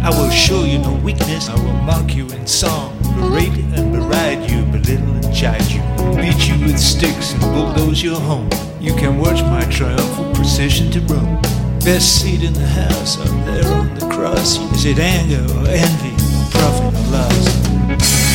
I 0.04 0.10
will 0.10 0.30
show 0.30 0.64
you 0.64 0.80
no 0.80 0.94
weakness, 0.96 1.50
I 1.50 1.56
will 1.56 1.74
mock 1.74 2.14
you 2.14 2.28
in 2.28 2.46
song, 2.46 2.98
berate 3.16 3.58
and 3.58 3.91
beride 4.12 4.50
you, 4.50 4.64
belittle 4.72 5.16
and 5.16 5.34
chide 5.34 5.72
you, 5.72 5.82
beat 6.16 6.48
you 6.48 6.60
with 6.66 6.80
sticks 6.80 7.34
and 7.34 7.42
bulldoze 7.42 8.04
your 8.04 8.20
home. 8.20 8.50
You 8.80 8.94
can 8.96 9.18
watch 9.18 9.42
my 9.44 9.64
triumphal 9.66 10.34
procession 10.34 10.92
to 10.92 11.00
Rome. 11.02 11.42
Best 11.84 12.22
seat 12.22 12.44
in 12.44 12.54
the 12.54 12.68
house, 12.68 13.18
up 13.20 13.46
there 13.46 13.66
on 13.74 13.94
the 13.96 14.08
cross. 14.08 14.58
Is 14.76 14.86
it 14.86 15.00
anger 15.00 15.42
or 15.56 15.68
envy, 15.68 16.14
or 16.14 16.52
profit 16.52 16.94
or 16.94 17.08
loss? 17.12 17.46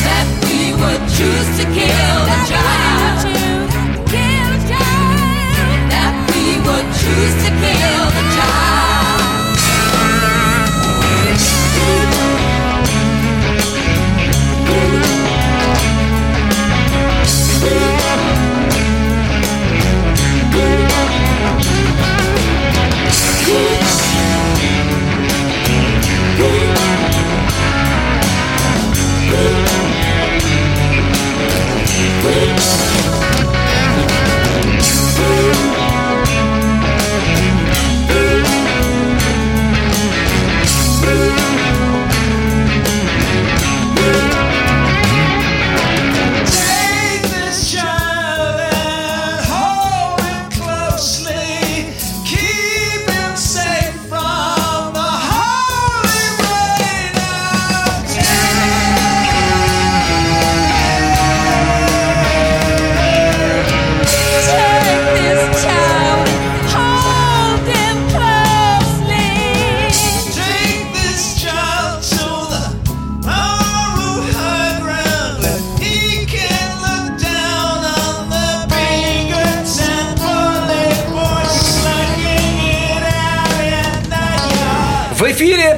That 0.03 0.27
we 0.43 0.73
would 0.81 1.03
choose 1.15 1.49
to 1.59 1.65
kill 1.71 2.19
the 2.31 2.39
child. 2.49 3.17
That 5.91 6.13
we 6.33 6.43
would 6.65 6.87
choose 6.99 7.35
to 7.35 7.39
kill 7.41 7.46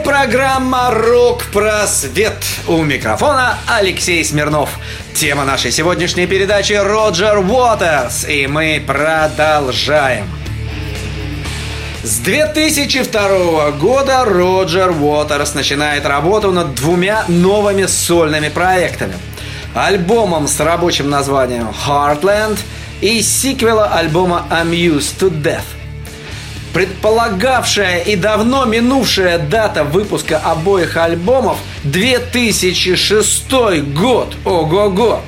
Программа 0.04 0.92
«Рок-просвет». 0.92 2.44
У 2.68 2.84
микрофона 2.84 3.58
Алексей 3.68 4.26
Смирнов. 4.26 4.70
Тема 5.14 5.46
нашей 5.46 5.72
сегодняшней 5.72 6.28
передачи 6.28 6.74
Роджер 6.74 7.38
Уотерс. 7.38 8.28
И 8.28 8.48
мы 8.48 8.84
продолжаем. 8.86 10.28
С 12.04 12.18
2002 12.18 13.72
года 13.80 14.26
Роджер 14.26 14.92
Уотерс 14.92 15.54
начинает 15.54 16.06
работу 16.06 16.52
над 16.52 16.76
двумя 16.76 17.24
новыми 17.30 17.86
сольными 17.86 18.50
проектами. 18.50 19.16
Альбомом 19.74 20.50
с 20.50 20.60
рабочим 20.60 21.10
названием 21.10 21.70
Heartland 21.88 22.58
и 23.00 23.22
сиквела 23.22 23.88
альбома 23.88 24.46
Amused 24.50 25.18
to 25.18 25.30
Death. 25.30 25.79
Предполагавшая 26.74 28.00
и 28.00 28.16
давно 28.16 28.66
минувшая 28.66 29.40
дата 29.40 29.84
выпуска 29.84 30.38
обоих 30.38 30.98
альбомов 30.98 31.58
2006 31.84 33.52
год. 33.94 34.36
Ого-го! 34.46 35.22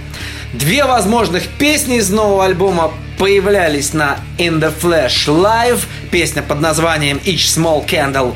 Две 0.53 0.83
возможных 0.83 1.47
песни 1.47 1.97
из 1.97 2.09
нового 2.09 2.45
альбома 2.45 2.91
появлялись 3.17 3.93
на 3.93 4.17
In 4.37 4.59
the 4.59 4.73
Flash 4.81 5.27
Live, 5.27 5.85
песня 6.11 6.41
под 6.41 6.59
названием 6.59 7.21
Each 7.25 7.47
Small 7.47 7.85
Candle, 7.87 8.35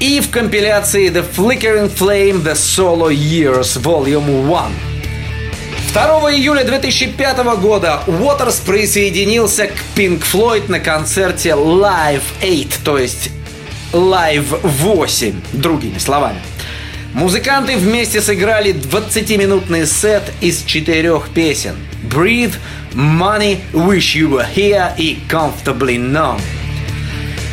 и 0.00 0.20
в 0.20 0.30
компиляции 0.30 1.10
The 1.10 1.24
Flickering 1.36 1.90
Flame 1.94 2.42
The 2.42 2.54
Solo 2.54 3.10
Years 3.10 3.80
Volume 3.80 4.46
1. 4.48 4.95
2 5.96 6.02
июля 6.34 6.62
2005 6.62 7.38
года 7.58 8.02
Уотерс 8.06 8.56
присоединился 8.56 9.68
к 9.68 9.72
Pink 9.96 10.22
Floyd 10.30 10.70
на 10.70 10.78
концерте 10.78 11.52
Live 11.52 12.20
8, 12.42 12.68
то 12.84 12.98
есть 12.98 13.30
Live 13.94 14.60
8, 14.62 15.40
другими 15.54 15.96
словами. 15.96 16.42
Музыканты 17.14 17.78
вместе 17.78 18.20
сыграли 18.20 18.74
20-минутный 18.74 19.86
сет 19.86 20.24
из 20.42 20.64
четырех 20.64 21.30
песен 21.30 21.76
Breathe, 22.02 22.52
Money, 22.92 23.60
Wish 23.72 24.16
You 24.16 24.28
Were 24.28 24.46
Here 24.54 24.92
и 24.98 25.18
Comfortably 25.30 25.96
Numb. 25.96 26.42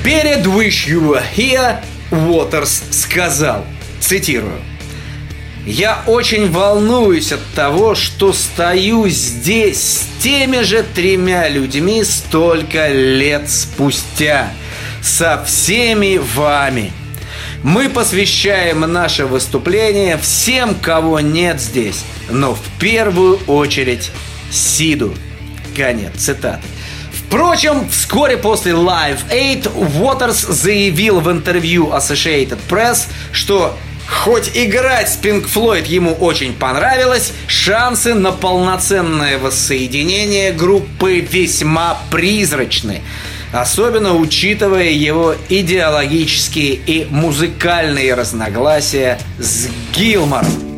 Перед 0.04 0.46
Wish 0.46 0.90
You 0.90 1.14
Were 1.14 1.24
Here 1.34 1.78
Уотерс 2.12 2.84
сказал, 2.92 3.66
цитирую, 4.02 4.60
я 5.66 6.04
очень 6.08 6.52
волнуюсь 6.52 7.32
от 7.32 7.44
того, 7.56 7.96
что 7.96 8.34
стою 8.34 9.08
здесь 9.08 9.82
с 9.82 10.22
теми 10.22 10.62
же 10.62 10.84
тремя 10.84 11.48
людьми 11.48 12.04
столько 12.04 12.90
лет 12.90 13.50
спустя. 13.50 14.52
Со 15.02 15.44
всеми 15.46 16.18
вами. 16.18 16.92
Мы 17.64 17.90
посвящаем 17.90 18.82
наше 18.82 19.26
выступление 19.26 20.18
всем, 20.18 20.76
кого 20.76 21.22
нет 21.22 21.62
здесь, 21.62 22.04
но 22.30 22.56
в 22.56 22.62
первую 22.80 23.38
очередь 23.48 24.12
Сиду. 24.52 25.14
Конец 25.76 26.12
цитаты. 26.18 26.64
Впрочем, 27.12 27.90
вскоре 27.90 28.38
после 28.38 28.74
Live 28.74 29.20
8 29.30 30.02
Уотерс 30.02 30.42
заявил 30.42 31.22
в 31.22 31.32
интервью 31.32 31.88
Associated 31.88 32.60
Press, 32.70 33.08
что 33.32 33.78
Хоть 34.08 34.52
играть 34.54 35.10
с 35.10 35.18
Pink 35.18 35.46
Floyd 35.46 35.88
ему 35.88 36.14
очень 36.14 36.54
понравилось, 36.54 37.34
шансы 37.48 38.14
на 38.14 38.32
полноценное 38.32 39.38
воссоединение 39.38 40.52
группы 40.52 41.20
весьма 41.20 41.98
призрачны. 42.12 43.02
Особенно 43.52 44.16
учитывая 44.16 44.90
его 44.90 45.36
идеологические 45.48 46.74
и 46.74 47.08
музыкальные 47.10 48.14
разногласия 48.16 49.20
с 49.40 49.68
Гилмором. 49.94 50.73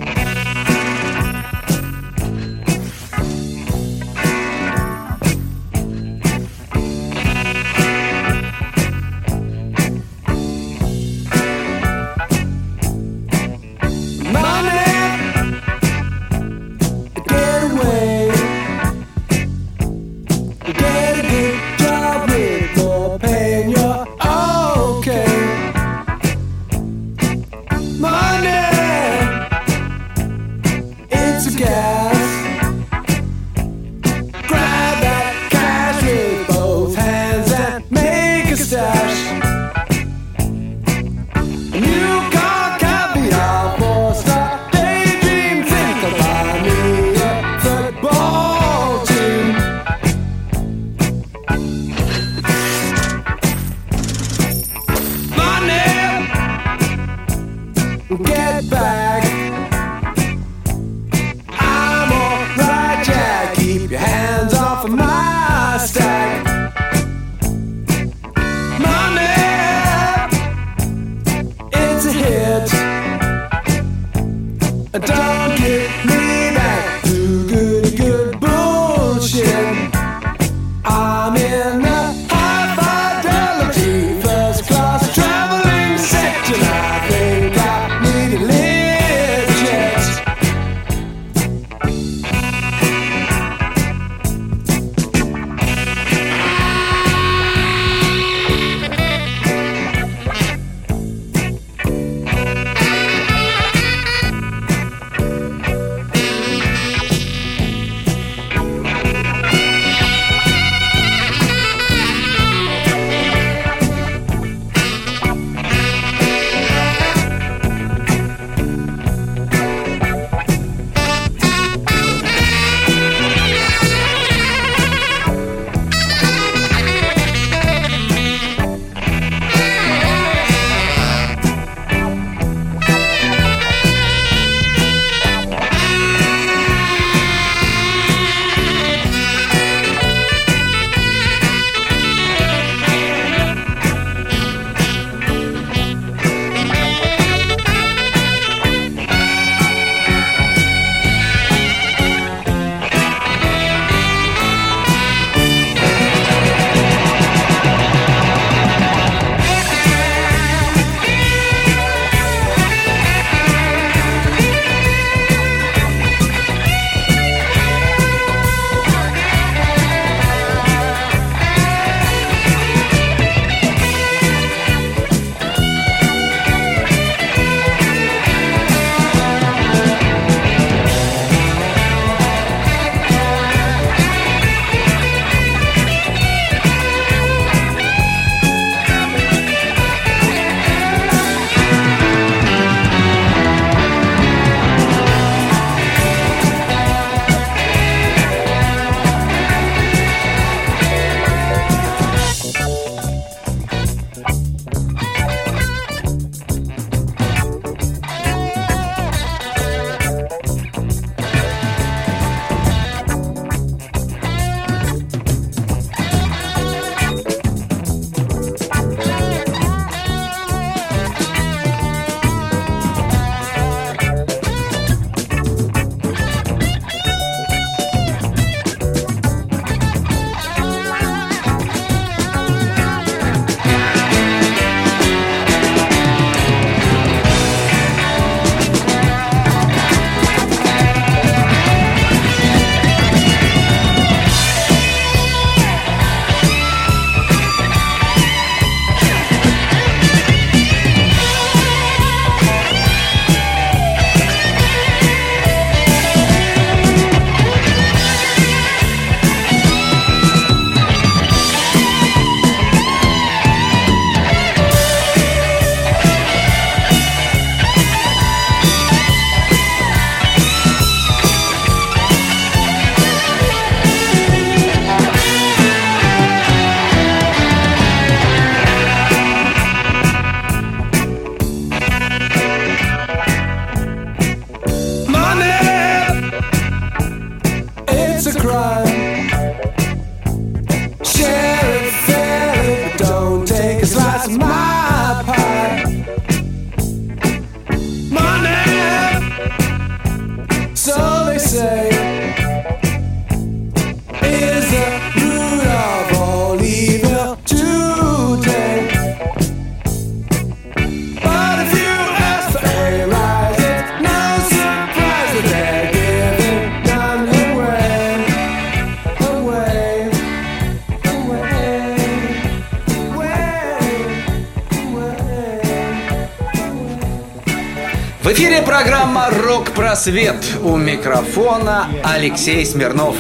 Программа 328.66 329.30
«Рок-просвет». 329.30 330.36
У 330.64 330.76
микрофона 330.76 331.88
Алексей 332.04 332.66
Смирнов. 332.66 333.16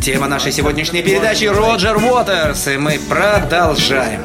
Тема 0.00 0.28
нашей 0.28 0.52
сегодняшней 0.52 1.02
передачи 1.02 1.44
Роджер 1.44 1.96
Уотерс, 1.96 2.68
и 2.68 2.76
мы 2.76 3.00
продолжаем. 3.08 4.20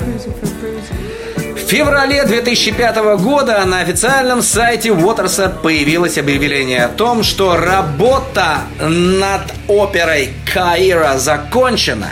В 1.55 1.59
феврале 1.69 2.23
2005 2.23 2.95
года 3.19 3.63
на 3.65 3.81
официальном 3.81 4.41
сайте 4.41 4.91
Уотерса 4.91 5.49
появилось 5.49 6.17
объявление 6.17 6.85
о 6.85 6.89
том, 6.89 7.23
что 7.23 7.57
работа 7.57 8.59
над 8.79 9.41
оперой 9.67 10.29
Каира 10.53 11.17
закончена, 11.17 12.11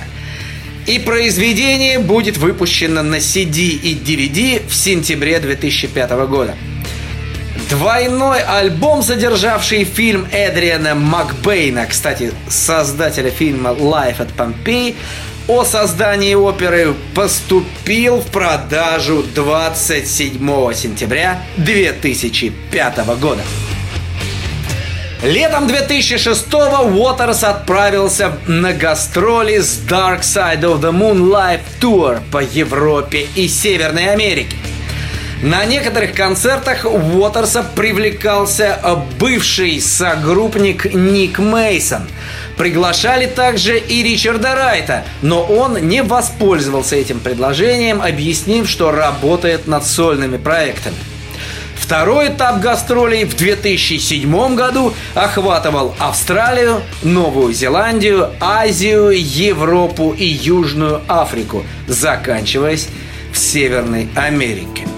и 0.88 1.00
произведение 1.00 2.00
будет 2.00 2.38
выпущено 2.38 3.04
на 3.04 3.18
CD 3.18 3.70
и 3.70 3.96
DVD 3.96 4.68
в 4.68 4.74
сентябре 4.74 5.40
2005 5.40 6.12
года. 6.28 6.56
Двойной 7.70 8.40
альбом, 8.42 9.04
содержавший 9.04 9.84
фильм 9.84 10.26
Эдриана 10.32 10.96
Макбейна, 10.96 11.86
кстати, 11.86 12.32
создателя 12.48 13.30
фильма 13.30 13.72
«Life 13.72 14.20
at 14.20 14.30
Pompeii», 14.38 14.96
о 15.50 15.64
создании 15.64 16.34
оперы 16.34 16.94
поступил 17.14 18.20
в 18.20 18.28
продажу 18.28 19.24
27 19.36 20.74
сентября 20.74 21.42
2005 21.58 22.98
года. 23.20 23.42
Летом 25.24 25.68
2006 25.68 26.54
Уотерс 26.54 27.44
отправился 27.44 28.34
на 28.48 28.72
гастроли 28.72 29.60
с 29.60 29.82
Dark 29.88 30.22
Side 30.22 30.62
of 30.62 30.80
the 30.80 30.92
Moon 30.92 31.30
Live 31.32 31.62
Tour 31.82 32.22
по 32.32 32.44
Европе 32.44 33.28
и 33.36 33.48
Северной 33.48 34.12
Америке. 34.12 34.56
На 35.42 35.66
некоторых 35.66 36.14
концертах 36.14 36.84
Уотерса 36.86 37.62
привлекался 37.62 38.80
бывший 39.20 39.80
согруппник 39.80 40.92
Ник 40.96 41.38
Мейсон. 41.38 42.08
Приглашали 42.58 43.28
также 43.28 43.78
и 43.78 44.02
Ричарда 44.02 44.56
Райта, 44.56 45.06
но 45.22 45.44
он 45.44 45.88
не 45.88 46.02
воспользовался 46.02 46.96
этим 46.96 47.20
предложением, 47.20 48.02
объяснив, 48.02 48.68
что 48.68 48.92
работает 48.92 49.68
над 49.68 49.86
сольными 49.86 50.38
проектами. 50.38 50.96
Второй 51.76 52.30
этап 52.30 52.60
гастролей 52.60 53.24
в 53.26 53.38
2007 53.38 54.56
году 54.56 54.94
охватывал 55.14 55.94
Австралию, 56.00 56.82
Новую 57.04 57.54
Зеландию, 57.54 58.32
Азию, 58.40 59.12
Европу 59.12 60.16
и 60.18 60.26
Южную 60.26 61.02
Африку, 61.08 61.64
заканчиваясь 61.88 62.90
в 63.32 63.38
Северной 63.38 64.10
Америке. 64.16 64.97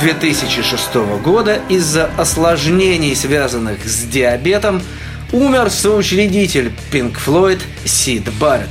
2006 0.00 0.94
года 1.24 1.60
из-за 1.68 2.10
осложнений, 2.16 3.16
связанных 3.16 3.84
с 3.84 4.04
диабетом, 4.04 4.80
умер 5.32 5.70
соучредитель 5.70 6.72
Pink 6.92 7.16
Floyd 7.24 7.60
Сид 7.84 8.32
Барретт. 8.38 8.70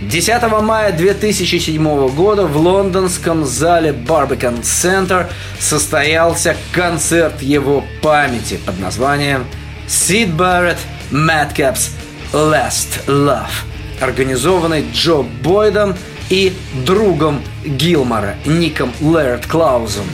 10 0.00 0.42
мая 0.62 0.92
2007 0.92 2.08
года 2.08 2.46
в 2.46 2.56
лондонском 2.56 3.44
зале 3.44 3.90
Barbican 3.90 4.62
Center 4.62 5.28
состоялся 5.60 6.56
концерт 6.72 7.40
его 7.40 7.84
памяти 8.00 8.58
под 8.64 8.80
названием 8.80 9.44
«Сид 9.86 10.32
Барретт 10.32 10.78
Madcap's 11.10 11.90
Last 12.32 13.06
Love», 13.06 13.52
организованный 14.00 14.84
Джо 14.92 15.22
Бойдом 15.22 15.94
и 16.32 16.54
другом 16.86 17.42
Гилмора 17.62 18.36
Ником 18.46 18.90
Лэрд 19.02 19.44
Клаузом. 19.44 20.06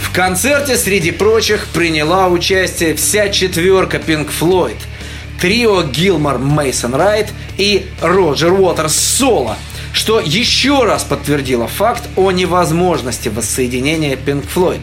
В 0.00 0.14
концерте, 0.14 0.76
среди 0.76 1.10
прочих, 1.10 1.66
приняла 1.74 2.28
участие 2.28 2.94
вся 2.94 3.28
четверка 3.28 3.96
Pink 3.96 4.30
Floyd, 4.40 4.76
трио 5.40 5.82
Гилмор 5.82 6.38
Мейсон 6.38 6.94
Райт 6.94 7.30
и 7.58 7.86
Роджер 8.00 8.52
Уотерс 8.52 8.94
соло, 8.94 9.56
что 9.92 10.20
еще 10.20 10.84
раз 10.84 11.02
подтвердило 11.02 11.66
факт 11.66 12.04
о 12.14 12.30
невозможности 12.30 13.28
воссоединения 13.28 14.14
Pink 14.14 14.46
Floyd. 14.54 14.80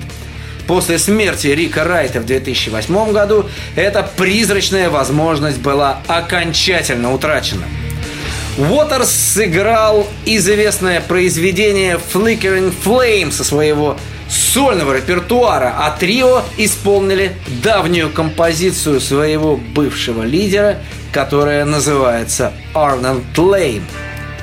После 0.68 1.00
смерти 1.00 1.48
Рика 1.48 1.86
Райта 1.86 2.20
в 2.20 2.26
2008 2.26 3.14
году 3.14 3.46
эта 3.78 4.04
призрачная 4.04 4.90
возможность 4.90 5.60
была 5.60 6.02
окончательно 6.08 7.14
утрачена. 7.14 7.64
Уотерс 8.60 9.10
сыграл 9.10 10.06
известное 10.26 11.00
произведение 11.00 11.98
Flickering 11.98 12.74
Flame 12.84 13.32
со 13.32 13.46
своего 13.46 13.96
сольного 14.28 14.98
репертуара, 14.98 15.74
а 15.78 15.96
трио 15.98 16.44
исполнили 16.58 17.38
давнюю 17.64 18.10
композицию 18.10 19.00
своего 19.00 19.56
бывшего 19.56 20.24
лидера, 20.24 20.80
которая 21.14 21.64
называется 21.64 22.52
Arnold 22.74 23.34
Lane. 23.36 23.84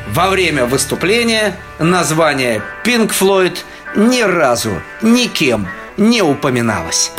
Во 0.09 0.31
время 0.31 0.64
выступления 0.64 1.55
название 1.79 2.62
Pink 2.87 3.11
Floyd 3.11 3.59
ни 3.97 4.23
разу 4.23 4.81
никем 5.03 5.69
не 5.99 6.23
упоминалось. 6.23 7.12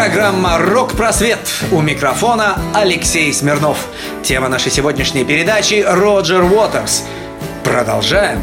Программа 0.00 0.56
«Рок-просвет». 0.56 1.40
У 1.70 1.82
микрофона 1.82 2.58
Алексей 2.74 3.34
Смирнов. 3.34 3.76
Тема 4.22 4.48
нашей 4.48 4.72
сегодняшней 4.72 5.24
передачи– 5.26 5.84
Роджер 5.86 6.42
Уотерс. 6.42 7.04
Продолжаем. 7.62 8.42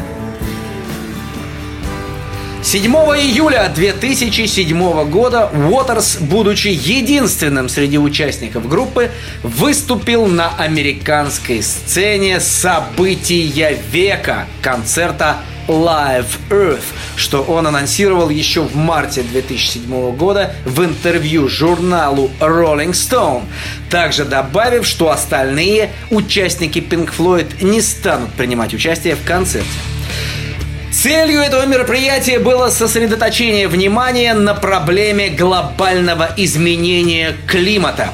7 2.68 2.84
июля 2.84 3.72
2007 3.74 5.08
года 5.08 5.46
Уотерс, 5.46 6.18
будучи 6.20 6.68
единственным 6.68 7.66
среди 7.70 7.96
участников 7.96 8.68
группы, 8.68 9.10
выступил 9.42 10.26
на 10.26 10.54
американской 10.54 11.62
сцене 11.62 12.40
события 12.40 13.78
века 13.90 14.46
концерта 14.60 15.38
Live 15.66 16.26
Earth, 16.50 16.84
что 17.16 17.40
он 17.40 17.66
анонсировал 17.66 18.28
еще 18.28 18.60
в 18.60 18.76
марте 18.76 19.22
2007 19.22 20.14
года 20.14 20.54
в 20.66 20.84
интервью 20.84 21.48
журналу 21.48 22.30
Rolling 22.38 22.92
Stone, 22.92 23.44
также 23.88 24.26
добавив, 24.26 24.86
что 24.86 25.10
остальные 25.10 25.88
участники 26.10 26.80
Pink 26.80 27.12
Floyd 27.16 27.64
не 27.64 27.80
станут 27.80 28.30
принимать 28.32 28.74
участие 28.74 29.16
в 29.16 29.24
концерте. 29.24 29.70
Целью 31.00 31.38
этого 31.38 31.64
мероприятия 31.64 32.40
было 32.40 32.70
сосредоточение 32.70 33.68
внимания 33.68 34.34
на 34.34 34.52
проблеме 34.52 35.28
глобального 35.28 36.28
изменения 36.36 37.36
климата. 37.46 38.12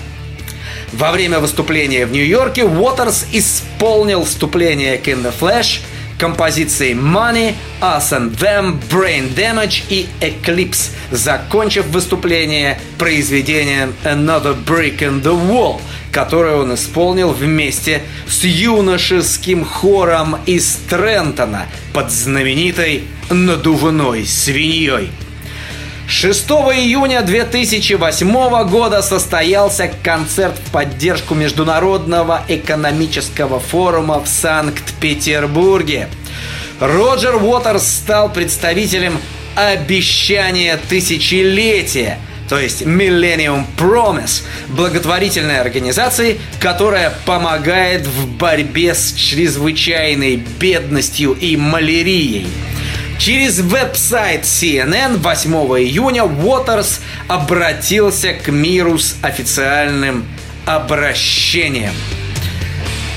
Во 0.93 1.11
время 1.11 1.41
выступления 1.41 2.05
в 2.05 2.13
Нью-Йорке 2.13 2.65
Уотерс 2.65 3.25
исполнил 3.33 4.27
вступление 4.27 4.99
к 4.99 5.09
In 5.09 5.23
the 5.23 5.33
Flash– 5.41 5.81
композиции 6.19 6.95
Money, 6.95 7.55
Us 7.81 8.13
and 8.13 8.37
Them, 8.37 8.79
Brain 8.91 9.35
Damage 9.35 9.85
и 9.89 10.07
Eclipse, 10.21 10.91
закончив 11.11 11.87
выступление 11.87 12.79
произведением 12.99 13.95
Another 14.05 14.57
Brick 14.65 14.99
in 14.99 15.23
the 15.23 15.35
Wall, 15.35 15.81
которое 16.15 16.55
он 16.55 16.73
исполнил 16.73 17.33
вместе 17.33 18.03
с 18.29 18.45
юношеским 18.45 19.65
хором 19.65 20.37
из 20.47 20.79
Трентона 20.89 21.67
под 21.93 22.13
знаменитой 22.13 23.03
надувной 23.31 24.25
свиньей. 24.25 25.11
6 26.07 26.51
июня 26.51 27.23
2008 27.23 28.69
года 28.69 29.03
состоялся 29.03 29.91
концерт 30.05 30.55
в 30.65 30.71
поддержку 30.71 31.35
Международного 31.35 32.43
экономического 32.47 33.59
форума 33.59 34.21
в 34.21 34.29
Санкт-Петербурге. 34.29 36.09
Роджер 36.79 37.43
Уотерс 37.43 37.89
стал 37.89 38.33
представителем 38.33 39.19
обещания 39.57 40.79
тысячелетия, 40.89 42.21
то 42.55 42.61
есть 42.61 42.83
Millennium 42.83 43.65
Promise, 43.77 44.45
благотворительной 44.69 45.61
организации, 45.61 46.39
которая 46.61 47.13
помогает 47.27 48.07
в 48.07 48.29
борьбе 48.29 48.95
с 48.95 49.13
чрезвычайной 49.13 50.37
бедностью 50.37 51.33
и 51.33 51.57
малярией. 51.57 52.47
Через 53.19 53.59
веб-сайт 53.59 54.43
CNN 54.43 55.17
8 55.17 55.53
июня 55.83 56.23
Уотерс 56.23 57.01
обратился 57.27 58.35
к 58.35 58.53
миру 58.53 58.99
с 58.99 59.17
официальным 59.21 60.25
обращением. 60.65 61.95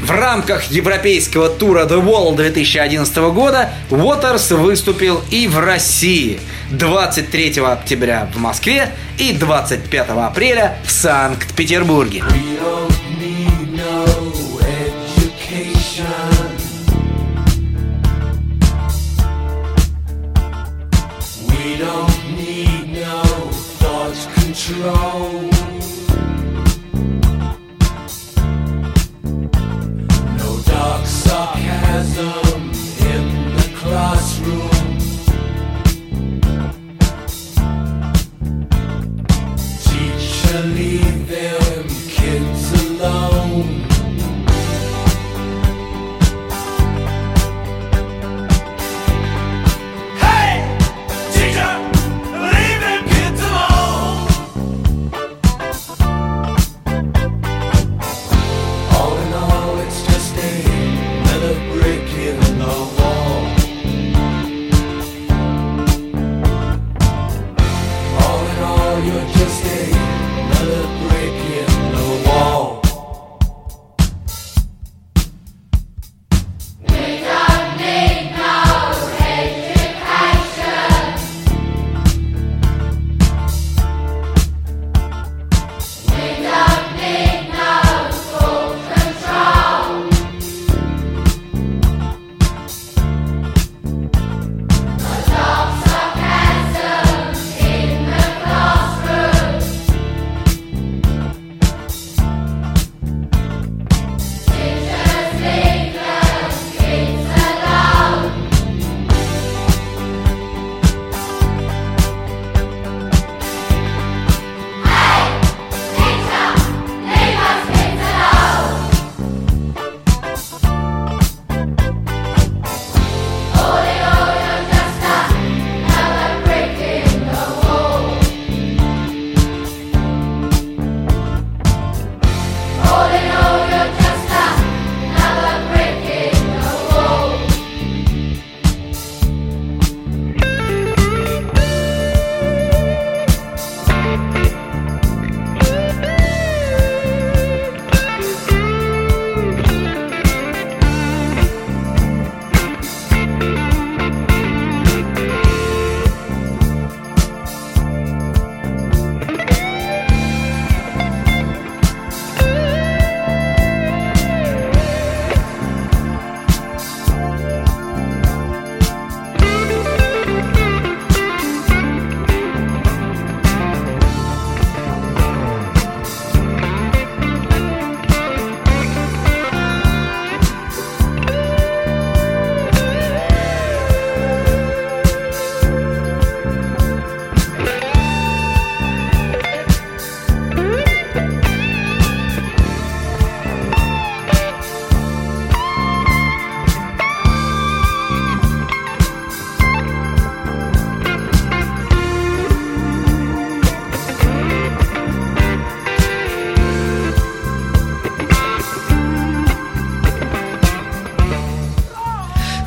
В 0.00 0.10
рамках 0.10 0.64
европейского 0.70 1.48
тура 1.48 1.84
The 1.84 2.02
Wall 2.02 2.34
2011 2.36 3.16
года 3.32 3.70
Уотерс 3.90 4.50
выступил 4.50 5.22
и 5.30 5.48
в 5.48 5.58
России 5.58 6.40
23 6.70 7.60
октября 7.60 8.28
в 8.34 8.38
Москве 8.38 8.90
и 9.18 9.32
25 9.32 10.10
апреля 10.10 10.78
в 10.84 10.90
Санкт-Петербурге. 10.90 12.22
We 21.48 21.76
don't 21.78 22.14
need 22.36 22.88
no 22.92 23.50
thought 23.80 24.16
control. 24.34 25.54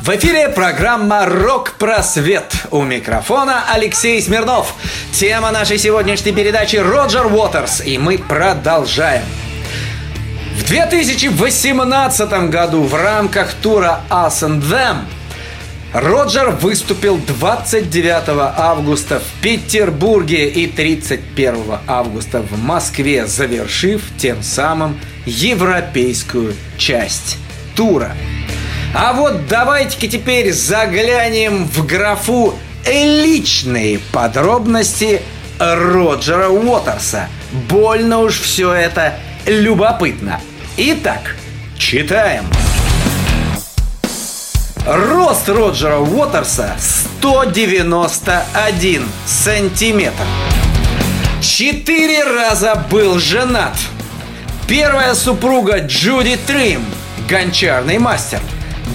В 0.08 0.16
эфире 0.16 0.48
программа 0.48 1.26
«Рок-просвет». 1.26 2.50
У 2.70 2.82
микрофона 2.82 3.64
Алексей 3.70 4.22
Смирнов. 4.22 4.72
Тема 5.12 5.50
нашей 5.50 5.76
сегодняшней 5.76 6.32
передачи 6.32 6.76
«Роджер 6.76 7.26
Уотерс». 7.26 7.82
И 7.84 7.98
мы 7.98 8.16
продолжаем. 8.16 9.22
В 10.56 10.66
2018 10.66 12.48
году 12.48 12.84
в 12.84 12.94
рамках 12.94 13.52
тура 13.52 14.00
Us 14.08 14.40
and 14.40 14.62
Them 14.62 15.00
Роджер 15.92 16.52
выступил 16.52 17.18
29 17.18 18.54
августа 18.56 19.20
в 19.20 19.42
Петербурге 19.42 20.48
и 20.48 20.68
31 20.68 21.80
августа 21.86 22.40
в 22.40 22.58
Москве, 22.58 23.26
завершив 23.26 24.00
тем 24.16 24.42
самым 24.42 24.98
европейскую 25.26 26.54
часть 26.78 27.36
тура. 27.76 28.14
А 28.94 29.12
вот 29.12 29.46
давайте-ка 29.46 30.08
теперь 30.08 30.52
заглянем 30.52 31.66
в 31.66 31.86
графу 31.86 32.58
личные 32.86 33.98
подробности 34.12 35.22
Роджера 35.58 36.48
Уотерса. 36.48 37.28
Больно 37.68 38.20
уж 38.20 38.40
все 38.40 38.72
это 38.72 39.18
любопытно. 39.46 40.40
Итак, 40.76 41.34
читаем. 41.76 42.44
Рост 44.86 45.48
Роджера 45.48 45.98
Уотерса 45.98 46.76
191 46.78 49.08
сантиметр. 49.26 50.24
Четыре 51.42 52.22
раза 52.24 52.74
был 52.90 53.18
женат. 53.18 53.76
Первая 54.66 55.14
супруга 55.14 55.80
Джуди 55.80 56.38
Трим, 56.46 56.82
гончарный 57.28 57.98
мастер. 57.98 58.40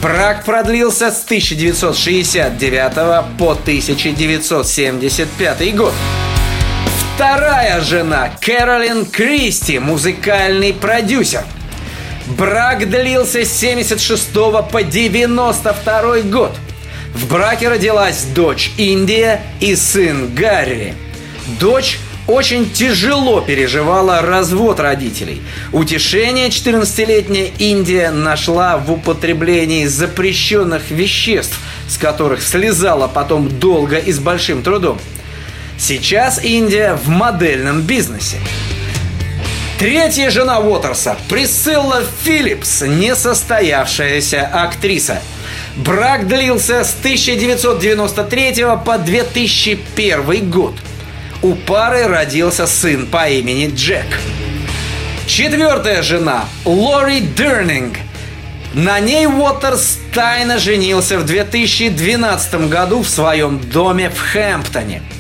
Брак 0.04 0.44
продлился 0.44 1.12
с 1.12 1.24
1969 1.24 3.38
по 3.38 3.52
1975 3.52 5.76
год. 5.78 5.94
Вторая 7.16 7.80
жена 7.80 8.30
Кэролин 8.42 9.06
Кристи, 9.06 9.80
музыкальный 9.80 10.74
продюсер. 10.74 11.46
Брак 12.38 12.90
длился 12.90 13.46
с 13.46 13.54
76 13.54 14.34
по 14.34 14.84
92 14.84 16.20
год. 16.24 16.52
В 17.14 17.30
браке 17.30 17.70
родилась 17.70 18.24
дочь 18.24 18.72
Индия 18.76 19.40
и 19.62 19.74
сын 19.74 20.36
Гарри. 20.36 20.96
Дочь 21.62 21.98
очень 22.28 22.70
тяжело 22.72 23.42
переживала 23.42 24.22
развод 24.22 24.80
родителей. 24.80 25.42
Утешение 25.72 26.48
14-летняя 26.48 27.52
Индия 27.60 28.12
нашла 28.12 28.78
в 28.78 28.92
употреблении 28.92 29.86
запрещенных 29.86 30.90
веществ, 30.92 31.60
с 31.88 31.98
которых 31.98 32.42
слезала 32.42 33.08
потом 33.08 33.50
долго 33.60 33.98
и 33.98 34.12
с 34.12 34.20
большим 34.20 34.64
трудом. 34.64 35.00
Сейчас 35.78 36.44
Индия 36.44 36.94
в 36.96 37.10
модельном 37.10 37.82
бизнесе. 37.82 38.38
Третья 39.80 40.30
жена 40.30 40.60
Уотерса– 40.60 41.18
Присцилла 41.30 42.04
Филлипс, 42.24 42.84
несостоявшаяся 42.84 44.46
актриса. 44.46 45.22
Брак 45.76 46.28
длился 46.28 46.86
с 46.86 46.96
1993 47.00 48.64
по 48.86 48.98
2001 48.98 50.50
год. 50.50 50.76
У 51.44 51.54
пары 51.56 52.08
родился 52.08 52.66
сын 52.66 53.06
по 53.06 53.30
имени 53.30 53.72
Джек. 53.76 54.06
Четвертая 55.28 56.02
жена– 56.02 56.46
Лори 56.66 57.20
Дернинг. 57.20 57.98
На 58.74 59.00
ней 59.00 59.28
Уотерс 59.28 60.00
тайно 60.14 60.58
женился 60.58 61.20
в 61.20 61.26
2012 61.26 62.70
году 62.70 63.04
в 63.04 63.10
своем 63.10 63.60
доме 63.60 64.10
в 64.10 64.20
Хэмптоне– 64.20 65.04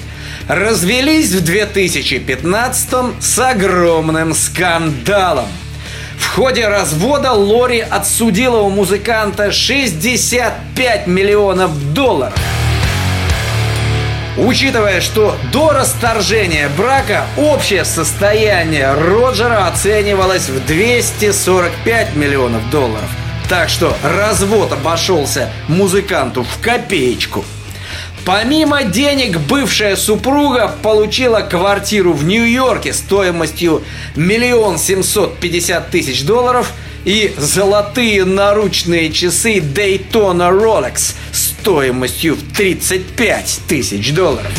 развелись 0.47 1.31
в 1.31 1.43
2015 1.43 2.89
с 3.19 3.39
огромным 3.39 4.33
скандалом. 4.33 5.47
В 6.17 6.35
ходе 6.35 6.67
развода 6.67 7.33
Лори 7.33 7.79
отсудила 7.79 8.61
у 8.61 8.69
музыканта 8.69 9.51
65 9.51 11.07
миллионов 11.07 11.93
долларов. 11.93 12.33
Учитывая, 14.37 14.99
что 14.99 15.35
до 15.51 15.71
расторжения 15.71 16.69
брака 16.75 17.25
общее 17.37 17.85
состояние 17.85 18.93
Роджера 18.93 19.67
оценивалось 19.67 20.49
в 20.49 20.65
245 20.65 22.15
миллионов 22.15 22.67
долларов. 22.71 23.09
Так 23.47 23.69
что 23.69 23.95
развод 24.01 24.71
обошелся 24.71 25.49
музыканту 25.67 26.43
в 26.43 26.59
копеечку– 26.61 27.45
Помимо 28.25 28.83
денег, 28.83 29.37
бывшая 29.37 29.97
супруга 29.97 30.73
получила 30.81 31.41
квартиру 31.41 32.13
в 32.13 32.23
Нью-Йорке 32.23 32.93
стоимостью 32.93 33.83
миллион 34.15 34.77
семьсот 34.77 35.39
пятьдесят 35.39 35.89
тысяч 35.89 36.23
долларов 36.23 36.71
и 37.05 37.33
золотые 37.37 38.25
наручные 38.25 39.11
часы 39.11 39.57
Daytona 39.57 40.51
Rolex 40.51 41.15
стоимостью 41.31 42.35
в 42.35 42.53
35 42.55 43.61
тысяч 43.67 44.13
долларов. 44.13 44.51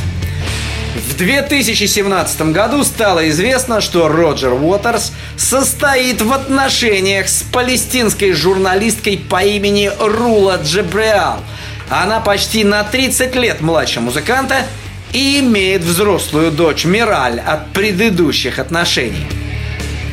В 1.08 1.16
2017 1.16 2.52
году 2.52 2.84
стало 2.84 3.28
известно, 3.28 3.80
что 3.80 4.08
Роджер 4.08 4.52
Уотерс 4.52 5.12
состоит 5.36 6.22
в 6.22 6.32
отношениях 6.32 7.28
с 7.28 7.42
палестинской 7.42 8.32
журналисткой 8.32 9.18
по 9.18 9.42
имени 9.42 9.90
Рула 9.98 10.60
Джебреал– 10.62 11.40
она 11.90 12.20
почти 12.20 12.64
на 12.64 12.82
30 12.82 13.34
лет 13.36 13.60
младше 13.60 14.00
музыканта 14.00 14.66
и 15.12 15.40
имеет 15.40 15.82
взрослую 15.82 16.50
дочь 16.50 16.84
Мираль 16.84 17.40
от 17.40 17.72
предыдущих 17.72 18.58
отношений. 18.58 19.26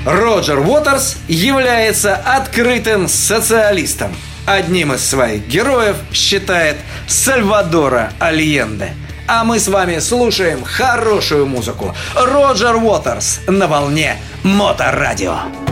Роджер 0.05 0.59
Уотерс 0.59 1.17
является 1.27 2.15
открытым 2.15 3.07
социалистом. 3.07 4.15
Одним 4.47 4.93
из 4.93 5.07
своих 5.07 5.45
героев 5.47 5.95
считает 6.11 6.77
Сальвадора 7.07 8.11
Альенде. 8.19 8.95
А 9.27 9.43
мы 9.43 9.59
с 9.59 9.67
вами 9.67 9.99
слушаем 9.99 10.63
хорошую 10.63 11.45
музыку. 11.45 11.95
Роджер 12.15 12.77
Уотерс 12.77 13.41
на 13.47 13.67
волне 13.67 14.17
Моторадио. 14.43 15.35
Taking 15.35 15.70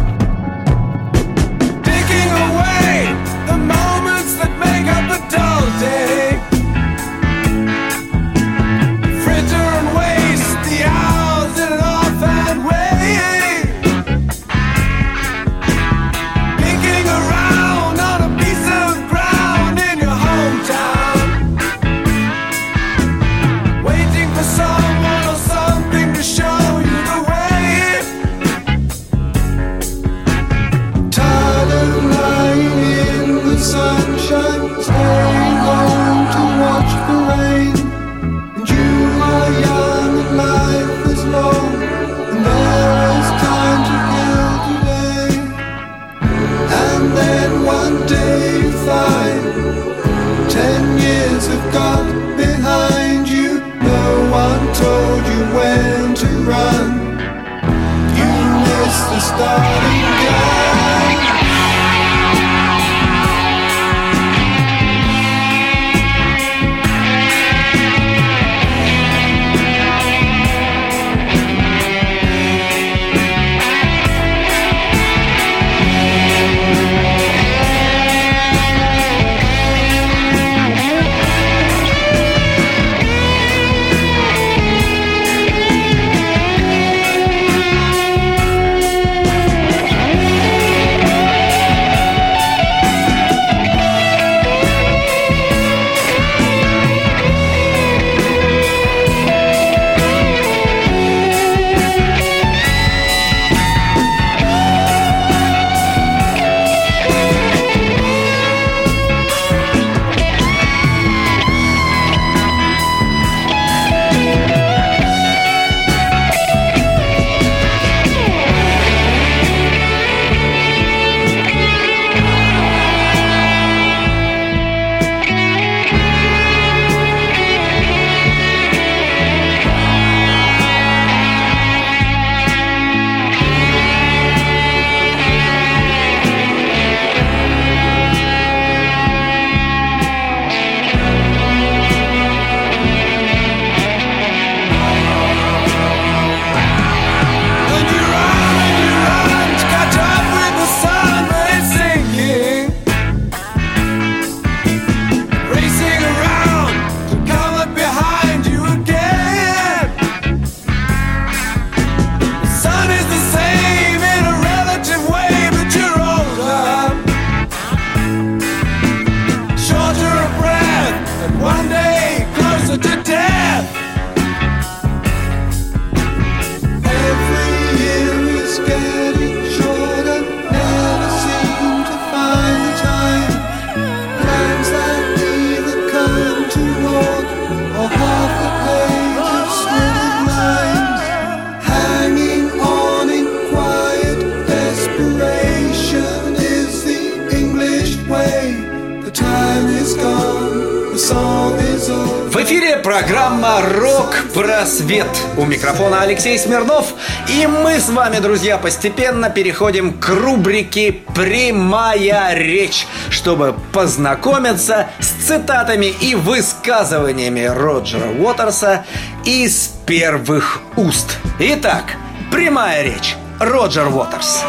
микрофона 205.49 206.01
Алексей 206.01 206.37
Смирнов. 206.39 206.93
И 207.27 207.47
мы 207.47 207.79
с 207.79 207.89
вами, 207.89 208.19
друзья, 208.19 208.57
постепенно 208.57 209.29
переходим 209.29 209.93
к 209.99 210.07
рубрике 210.09 210.91
«Прямая 211.13 212.33
речь», 212.35 212.87
чтобы 213.09 213.55
познакомиться 213.73 214.87
с 214.99 215.07
цитатами 215.27 215.87
и 215.87 216.15
высказываниями 216.15 217.43
Роджера 217.43 218.07
Уотерса 218.07 218.85
из 219.25 219.71
первых 219.85 220.61
уст. 220.75 221.17
Итак, 221.39 221.95
прямая 222.31 222.83
речь. 222.83 223.15
Роджер 223.39 223.87
Уотерс. 223.87 224.43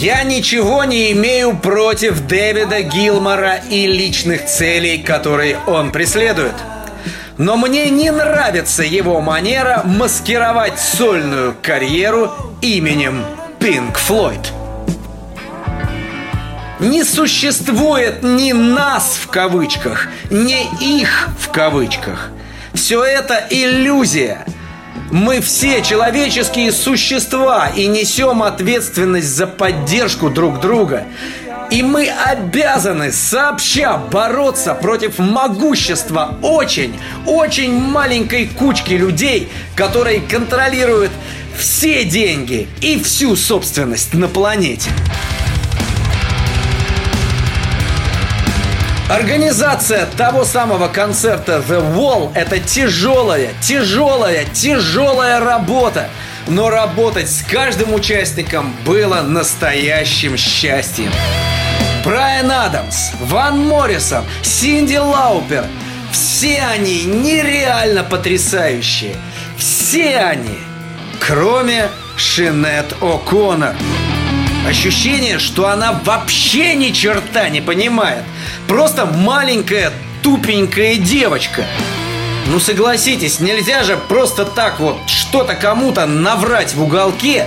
Я 0.00 0.22
ничего 0.22 0.84
не 0.84 1.12
имею 1.12 1.54
против 1.54 2.26
Дэвида 2.26 2.80
Гилмора 2.84 3.56
и 3.56 3.86
личных 3.86 4.46
целей, 4.46 4.96
которые 4.96 5.58
он 5.66 5.92
преследует. 5.92 6.54
Но 7.36 7.58
мне 7.58 7.90
не 7.90 8.10
нравится 8.10 8.82
его 8.82 9.20
манера 9.20 9.82
маскировать 9.84 10.80
сольную 10.80 11.54
карьеру 11.60 12.32
именем 12.62 13.26
Пинк 13.58 13.98
Флойд. 13.98 14.40
Не 16.78 17.04
существует 17.04 18.22
ни 18.22 18.52
нас 18.52 19.18
в 19.22 19.28
кавычках, 19.28 20.08
ни 20.30 20.66
их 20.80 21.28
в 21.38 21.50
кавычках. 21.50 22.30
Все 22.72 23.04
это 23.04 23.46
иллюзия– 23.50 24.46
мы 25.10 25.40
все 25.40 25.82
человеческие 25.82 26.72
существа 26.72 27.68
и 27.68 27.86
несем 27.86 28.42
ответственность 28.42 29.28
за 29.28 29.46
поддержку 29.46 30.30
друг 30.30 30.60
друга. 30.60 31.04
И 31.70 31.82
мы 31.82 32.08
обязаны 32.08 33.12
сообща 33.12 33.96
бороться 33.96 34.74
против 34.74 35.18
могущества 35.18 36.36
очень, 36.42 36.98
очень 37.26 37.72
маленькой 37.72 38.46
кучки 38.46 38.94
людей, 38.94 39.48
которые 39.76 40.20
контролируют 40.20 41.12
все 41.56 42.04
деньги 42.04 42.68
и 42.80 43.00
всю 43.00 43.36
собственность 43.36 44.14
на 44.14 44.26
планете. 44.26 44.90
Организация 49.10 50.06
того 50.06 50.44
самого 50.44 50.86
концерта 50.86 51.60
The 51.68 51.96
Wall– 51.96 52.30
это 52.36 52.60
тяжелая, 52.60 53.50
тяжелая, 53.60 54.44
тяжелая 54.44 55.40
работа. 55.40 56.08
Но 56.46 56.70
работать 56.70 57.28
с 57.28 57.42
каждым 57.42 57.92
участником 57.92 58.72
было 58.86 59.22
настоящим 59.22 60.36
счастьем. 60.36 61.10
Брайан 62.04 62.52
Адамс, 62.52 63.10
Ван 63.22 63.66
Моррисон, 63.66 64.24
Синди 64.42 64.96
Лаупер– 64.96 65.64
все 66.12 66.62
они 66.62 67.02
нереально 67.02 68.04
потрясающие. 68.04 69.16
Все 69.56 70.18
они, 70.18 70.58
кроме 71.18 71.88
Шинет 72.16 72.94
О'Коннор. 73.00 73.74
Ощущение, 74.66 75.38
что 75.38 75.68
она 75.68 76.00
вообще 76.04 76.74
ни 76.74 76.90
черта 76.90 77.48
не 77.48 77.60
понимает. 77.60 78.22
Просто 78.68 79.06
маленькая 79.06 79.92
тупенькая 80.22 80.96
девочка. 80.96 81.64
Ну 82.46 82.60
согласитесь, 82.60 83.40
нельзя 83.40 83.84
же 83.84 83.96
просто 83.96 84.44
так 84.44 84.80
вот 84.80 84.98
что-то 85.08 85.54
кому-то 85.54 86.06
наврать 86.06 86.74
в 86.74 86.82
уголке, 86.82 87.46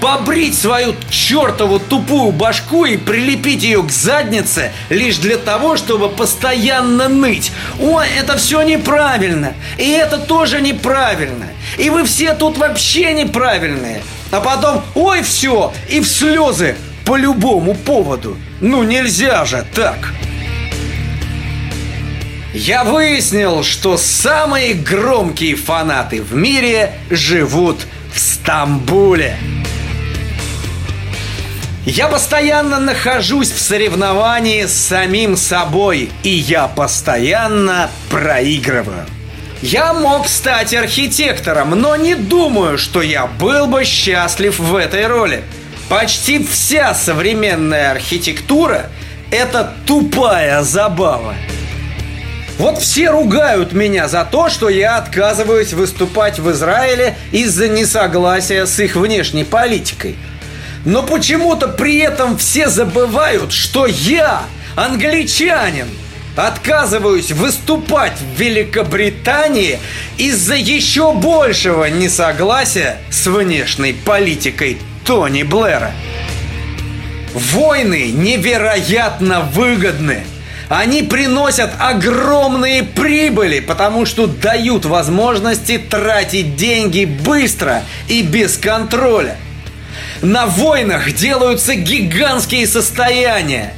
побрить 0.00 0.56
свою 0.56 0.94
чертову 1.10 1.78
тупую 1.78 2.32
башку 2.32 2.84
и 2.84 2.96
прилепить 2.96 3.62
ее 3.62 3.82
к 3.82 3.90
заднице 3.90 4.72
лишь 4.88 5.18
для 5.18 5.36
того, 5.36 5.76
чтобы 5.76 6.08
постоянно 6.08 7.08
ныть. 7.08 7.50
Ой, 7.80 8.06
это 8.16 8.36
все 8.36 8.62
неправильно, 8.62 9.54
и 9.78 9.90
это 9.90 10.18
тоже 10.18 10.60
неправильно, 10.60 11.48
и 11.76 11.90
вы 11.90 12.04
все 12.04 12.32
тут 12.34 12.56
вообще 12.56 13.14
неправильные. 13.14 14.02
А 14.30 14.40
потом, 14.40 14.82
ой, 14.94 15.22
все, 15.22 15.72
и 15.88 16.00
в 16.00 16.06
слезы 16.06 16.76
по 17.04 17.16
любому 17.16 17.74
поводу. 17.74 18.36
Ну 18.60 18.82
нельзя 18.82 19.44
же 19.44 19.64
так. 19.74 20.12
Я 22.52 22.84
выяснил, 22.84 23.62
что 23.62 23.96
самые 23.96 24.74
громкие 24.74 25.56
фанаты 25.56 26.22
в 26.22 26.34
мире 26.34 26.92
живут 27.10 27.86
в 28.12 28.18
Стамбуле. 28.18 29.36
Я 31.84 32.08
постоянно 32.08 32.80
нахожусь 32.80 33.52
в 33.52 33.60
соревновании 33.60 34.64
с 34.66 34.72
самим 34.74 35.36
собой, 35.36 36.10
и 36.24 36.30
я 36.30 36.66
постоянно 36.66 37.90
проигрываю. 38.10 39.06
Я 39.62 39.94
мог 39.94 40.28
стать 40.28 40.74
архитектором, 40.74 41.70
но 41.70 41.96
не 41.96 42.14
думаю, 42.14 42.76
что 42.76 43.00
я 43.00 43.26
был 43.26 43.66
бы 43.66 43.84
счастлив 43.84 44.58
в 44.58 44.76
этой 44.76 45.06
роли. 45.06 45.42
Почти 45.88 46.44
вся 46.44 46.94
современная 46.94 47.92
архитектура– 47.92 48.90
это 49.30 49.72
тупая 49.86 50.62
забава. 50.62 51.34
Вот 52.58 52.78
все 52.78 53.10
ругают 53.10 53.72
меня 53.72 54.08
за 54.08 54.24
то, 54.24 54.48
что 54.50 54.68
я 54.68 54.96
отказываюсь 54.96 55.72
выступать 55.72 56.38
в 56.38 56.50
Израиле 56.50 57.16
из-за 57.32 57.68
несогласия 57.68 58.66
с 58.66 58.78
их 58.78 58.96
внешней 58.96 59.44
политикой. 59.44 60.16
Но 60.84 61.02
почему-то 61.02 61.68
при 61.68 61.98
этом 61.98 62.36
все 62.36 62.68
забывают, 62.68 63.52
что 63.52 63.86
я 63.86 64.42
англичанин– 64.76 65.88
отказываюсь 66.36 67.32
выступать 67.32 68.18
в 68.20 68.40
Великобритании 68.40 69.78
из-за 70.18 70.54
еще 70.54 71.12
большего 71.12 71.86
несогласия 71.86 72.98
с 73.10 73.26
внешней 73.26 73.94
политикой 73.94 74.78
Тони 75.04 75.42
Блэра. 75.42 75.92
Войны 77.34 78.12
невероятно 78.12 79.40
выгодны. 79.40 80.24
Они 80.68 81.02
приносят 81.02 81.70
огромные 81.78 82.82
прибыли, 82.82 83.60
потому 83.60 84.04
что 84.04 84.26
дают 84.26 84.84
возможности 84.84 85.78
тратить 85.78 86.56
деньги 86.56 87.04
быстро 87.04 87.82
и 88.08 88.22
без 88.22 88.58
контроля. 88.58 89.36
На 90.22 90.46
войнах 90.46 91.12
делаются 91.12 91.74
гигантские 91.74 92.66
состояния. 92.66 93.74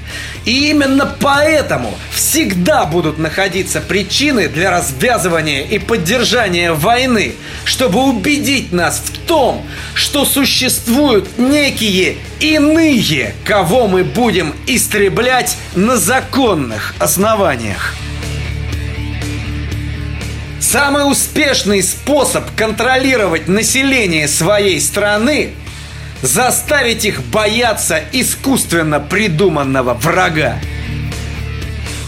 И 0.48 0.70
именно 0.70 1.14
поэтому 1.20 1.94
всегда 2.10 2.86
будут 2.86 3.18
находиться 3.18 3.82
причины 3.82 4.48
для 4.48 4.70
развязывания 4.70 5.60
и 5.60 5.78
поддержания 5.78 6.72
войны, 6.72 7.34
чтобы 7.66 8.02
убедить 8.02 8.72
нас 8.72 8.98
в 9.04 9.18
том, 9.26 9.62
что 9.92 10.24
существуют 10.24 11.36
некие 11.36 12.16
иные, 12.40 13.34
кого 13.44 13.88
мы 13.88 14.04
будем 14.04 14.54
истреблять 14.66 15.54
на 15.74 15.98
законных 15.98 16.94
основаниях. 16.98 17.94
Самый 20.60 21.10
успешный 21.10 21.82
способ 21.82 22.44
контролировать 22.56 23.48
население 23.48 24.26
своей 24.26 24.80
страны 24.80 25.50
заставить 26.22 27.04
их 27.04 27.22
бояться 27.24 28.02
искусственно 28.12 29.00
придуманного 29.00 29.94
врага. 29.94 30.58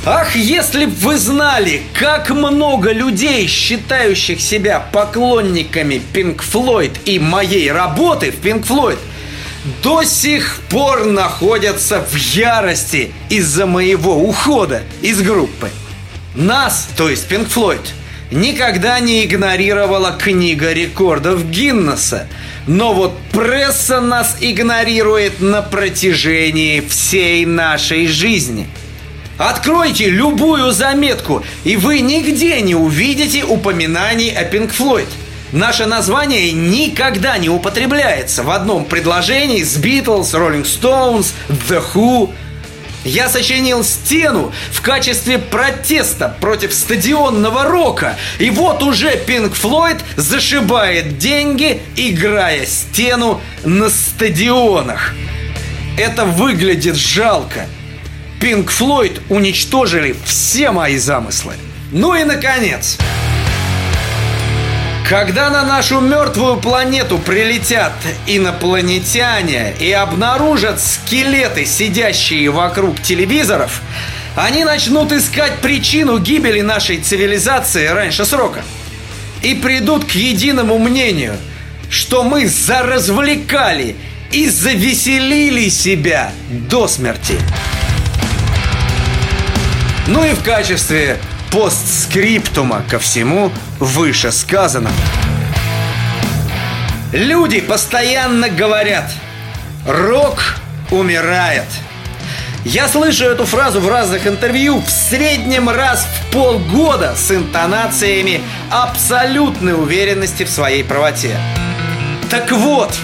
Ах, 0.04 0.34
если 0.34 0.86
б 0.86 0.92
вы 0.92 1.18
знали, 1.18 1.82
как 1.92 2.30
много 2.30 2.90
людей, 2.90 3.46
считающих 3.46 4.40
себя 4.40 4.80
поклонниками 4.80 6.00
Пинк 6.12 6.42
Флойд 6.42 6.92
и 7.04 7.18
моей 7.18 7.70
работы 7.70 8.30
в 8.30 8.36
Пинк 8.36 8.64
Флойд, 8.64 8.98
до 9.82 10.02
сих 10.04 10.60
пор 10.70 11.04
находятся 11.04 12.00
в 12.00 12.14
ярости 12.16 13.12
из-за 13.28 13.66
моего 13.66 14.16
ухода 14.16 14.82
из 15.02 15.20
группы. 15.20 15.68
Нас, 16.34 16.88
то 16.96 17.10
есть 17.10 17.28
Пинк 17.28 17.48
Флойд, 17.48 17.92
никогда 18.30 19.00
не 19.00 19.26
игнорировала 19.26 20.12
книга 20.12 20.72
рекордов 20.72 21.44
Гиннесса– 21.50 22.26
но 22.66 22.92
вот 22.92 23.16
пресса 23.32 24.00
нас 24.00 24.36
игнорирует 24.40 25.40
на 25.40 25.62
протяжении 25.62 26.80
всей 26.80 27.46
нашей 27.46 28.06
жизни. 28.06 28.68
Откройте 29.38 30.10
любую 30.10 30.72
заметку, 30.72 31.42
и 31.64 31.76
вы 31.76 32.00
нигде 32.00 32.60
не 32.60 32.74
увидите 32.74 33.44
упоминаний 33.44 34.30
о 34.30 34.44
Pink 34.44 34.70
Floyd. 34.76 35.08
Наше 35.52 35.86
название 35.86 36.52
никогда 36.52 37.38
не 37.38 37.48
употребляется 37.48 38.42
в 38.42 38.50
одном 38.50 38.84
предложении 38.84 39.62
с 39.62 39.76
Beatles, 39.78 40.32
Rolling 40.32 40.64
Stones, 40.64 41.32
The 41.48 41.82
Who– 41.94 42.30
я 43.04 43.28
сочинил 43.28 43.84
стену 43.84 44.52
в 44.72 44.80
качестве 44.82 45.38
протеста 45.38 46.36
против 46.40 46.74
стадионного 46.74 47.64
рока. 47.64 48.16
И 48.38 48.50
вот 48.50 48.82
уже 48.82 49.16
Пинк 49.16 49.54
Флойд 49.54 49.98
зашибает 50.16 51.18
деньги, 51.18 51.80
играя 51.96 52.66
стену 52.66 53.40
на 53.64 53.88
стадионах. 53.88 55.14
Это 55.96 56.24
выглядит 56.24 56.96
жалко. 56.96 57.66
Пинк 58.40 58.70
Флойд 58.70 59.20
уничтожили 59.28 60.16
все 60.24 60.70
мои 60.70 60.96
замыслы. 60.96 61.54
Ну 61.92 62.14
и 62.14 62.24
наконец, 62.24 62.96
когда 65.10 65.50
на 65.50 65.64
нашу 65.64 66.00
мертвую 66.00 66.58
планету 66.58 67.18
прилетят 67.18 67.92
инопланетяне 68.28 69.74
и 69.80 69.90
обнаружат 69.90 70.80
скелеты, 70.80 71.66
сидящие 71.66 72.48
вокруг 72.50 73.02
телевизоров, 73.02 73.82
они 74.36 74.62
начнут 74.62 75.10
искать 75.10 75.54
причину 75.54 76.20
гибели 76.20 76.60
нашей 76.60 76.98
цивилизации 76.98 77.88
раньше 77.88 78.24
срока. 78.24 78.62
И 79.42 79.54
придут 79.54 80.04
к 80.04 80.12
единому 80.12 80.78
мнению, 80.78 81.36
что 81.90 82.22
мы 82.22 82.46
заразвлекали 82.46 83.96
и 84.30 84.48
завеселили 84.48 85.70
себя 85.70 86.30
до 86.48 86.86
смерти. 86.86 87.34
Ну 90.06 90.24
и 90.24 90.34
в 90.34 90.44
качестве 90.44 91.18
постскриптума 91.50 92.82
ко 92.88 92.98
всему 92.98 93.52
вышесказанному. 93.78 94.94
Люди 97.12 97.60
постоянно 97.60 98.48
говорят 98.48 99.10
«Рок 99.86 100.56
умирает». 100.90 101.66
Я 102.64 102.88
слышу 102.88 103.24
эту 103.24 103.46
фразу 103.46 103.80
в 103.80 103.88
разных 103.88 104.26
интервью 104.26 104.80
в 104.80 104.90
среднем 104.90 105.70
раз 105.70 106.06
в 106.06 106.32
полгода 106.32 107.14
с 107.16 107.30
интонациями 107.30 108.42
абсолютной 108.70 109.72
уверенности 109.72 110.44
в 110.44 110.50
своей 110.50 110.84
правоте. 110.84 111.36
Так 112.30 112.52
вот, 112.52 112.94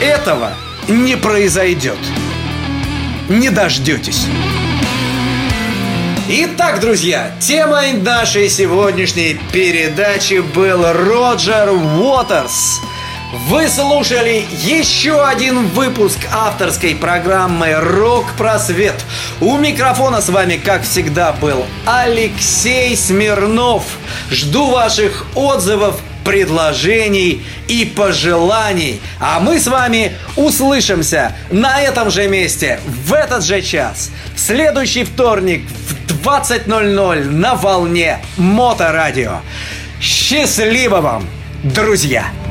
этого 0.00 0.52
не 0.86 1.16
произойдет. 1.16 1.98
Не 3.28 3.50
дождетесь. 3.50 4.26
Итак, 6.26 6.80
друзья, 6.80 7.32
темой 7.38 7.92
нашей 7.92 8.48
сегодняшней 8.48 9.38
передачи 9.52 10.40
был 10.40 10.82
Роджер 10.90 11.70
Уотерс. 11.70 12.80
Вы 13.50 13.68
слушали 13.68 14.46
еще 14.62 15.22
один 15.22 15.66
выпуск 15.66 16.18
авторской 16.32 16.94
программы 16.94 17.74
«Рок-просвет». 17.74 18.94
У 19.42 19.58
микрофона 19.58 20.22
с 20.22 20.30
вами, 20.30 20.56
как 20.56 20.84
всегда, 20.84 21.32
был 21.32 21.66
Алексей 21.84 22.96
Смирнов. 22.96 23.84
Жду 24.30 24.70
ваших 24.70 25.26
отзывов, 25.34 26.00
предложений 26.24 27.44
и 27.68 27.84
пожеланий. 27.84 29.00
А 29.20 29.40
мы 29.40 29.60
с 29.60 29.66
вами 29.66 30.12
услышимся 30.36 31.36
на 31.50 31.80
этом 31.80 32.10
же 32.10 32.28
месте, 32.28 32.80
в 32.86 33.12
этот 33.12 33.44
же 33.44 33.62
час, 33.62 34.10
в 34.34 34.40
следующий 34.40 35.04
вторник 35.04 35.62
в 35.68 36.26
20.00 36.26 37.24
на 37.30 37.54
волне 37.54 38.20
Моторадио. 38.36 39.40
Счастливо 40.00 41.00
вам, 41.00 41.26
друзья! 41.62 42.43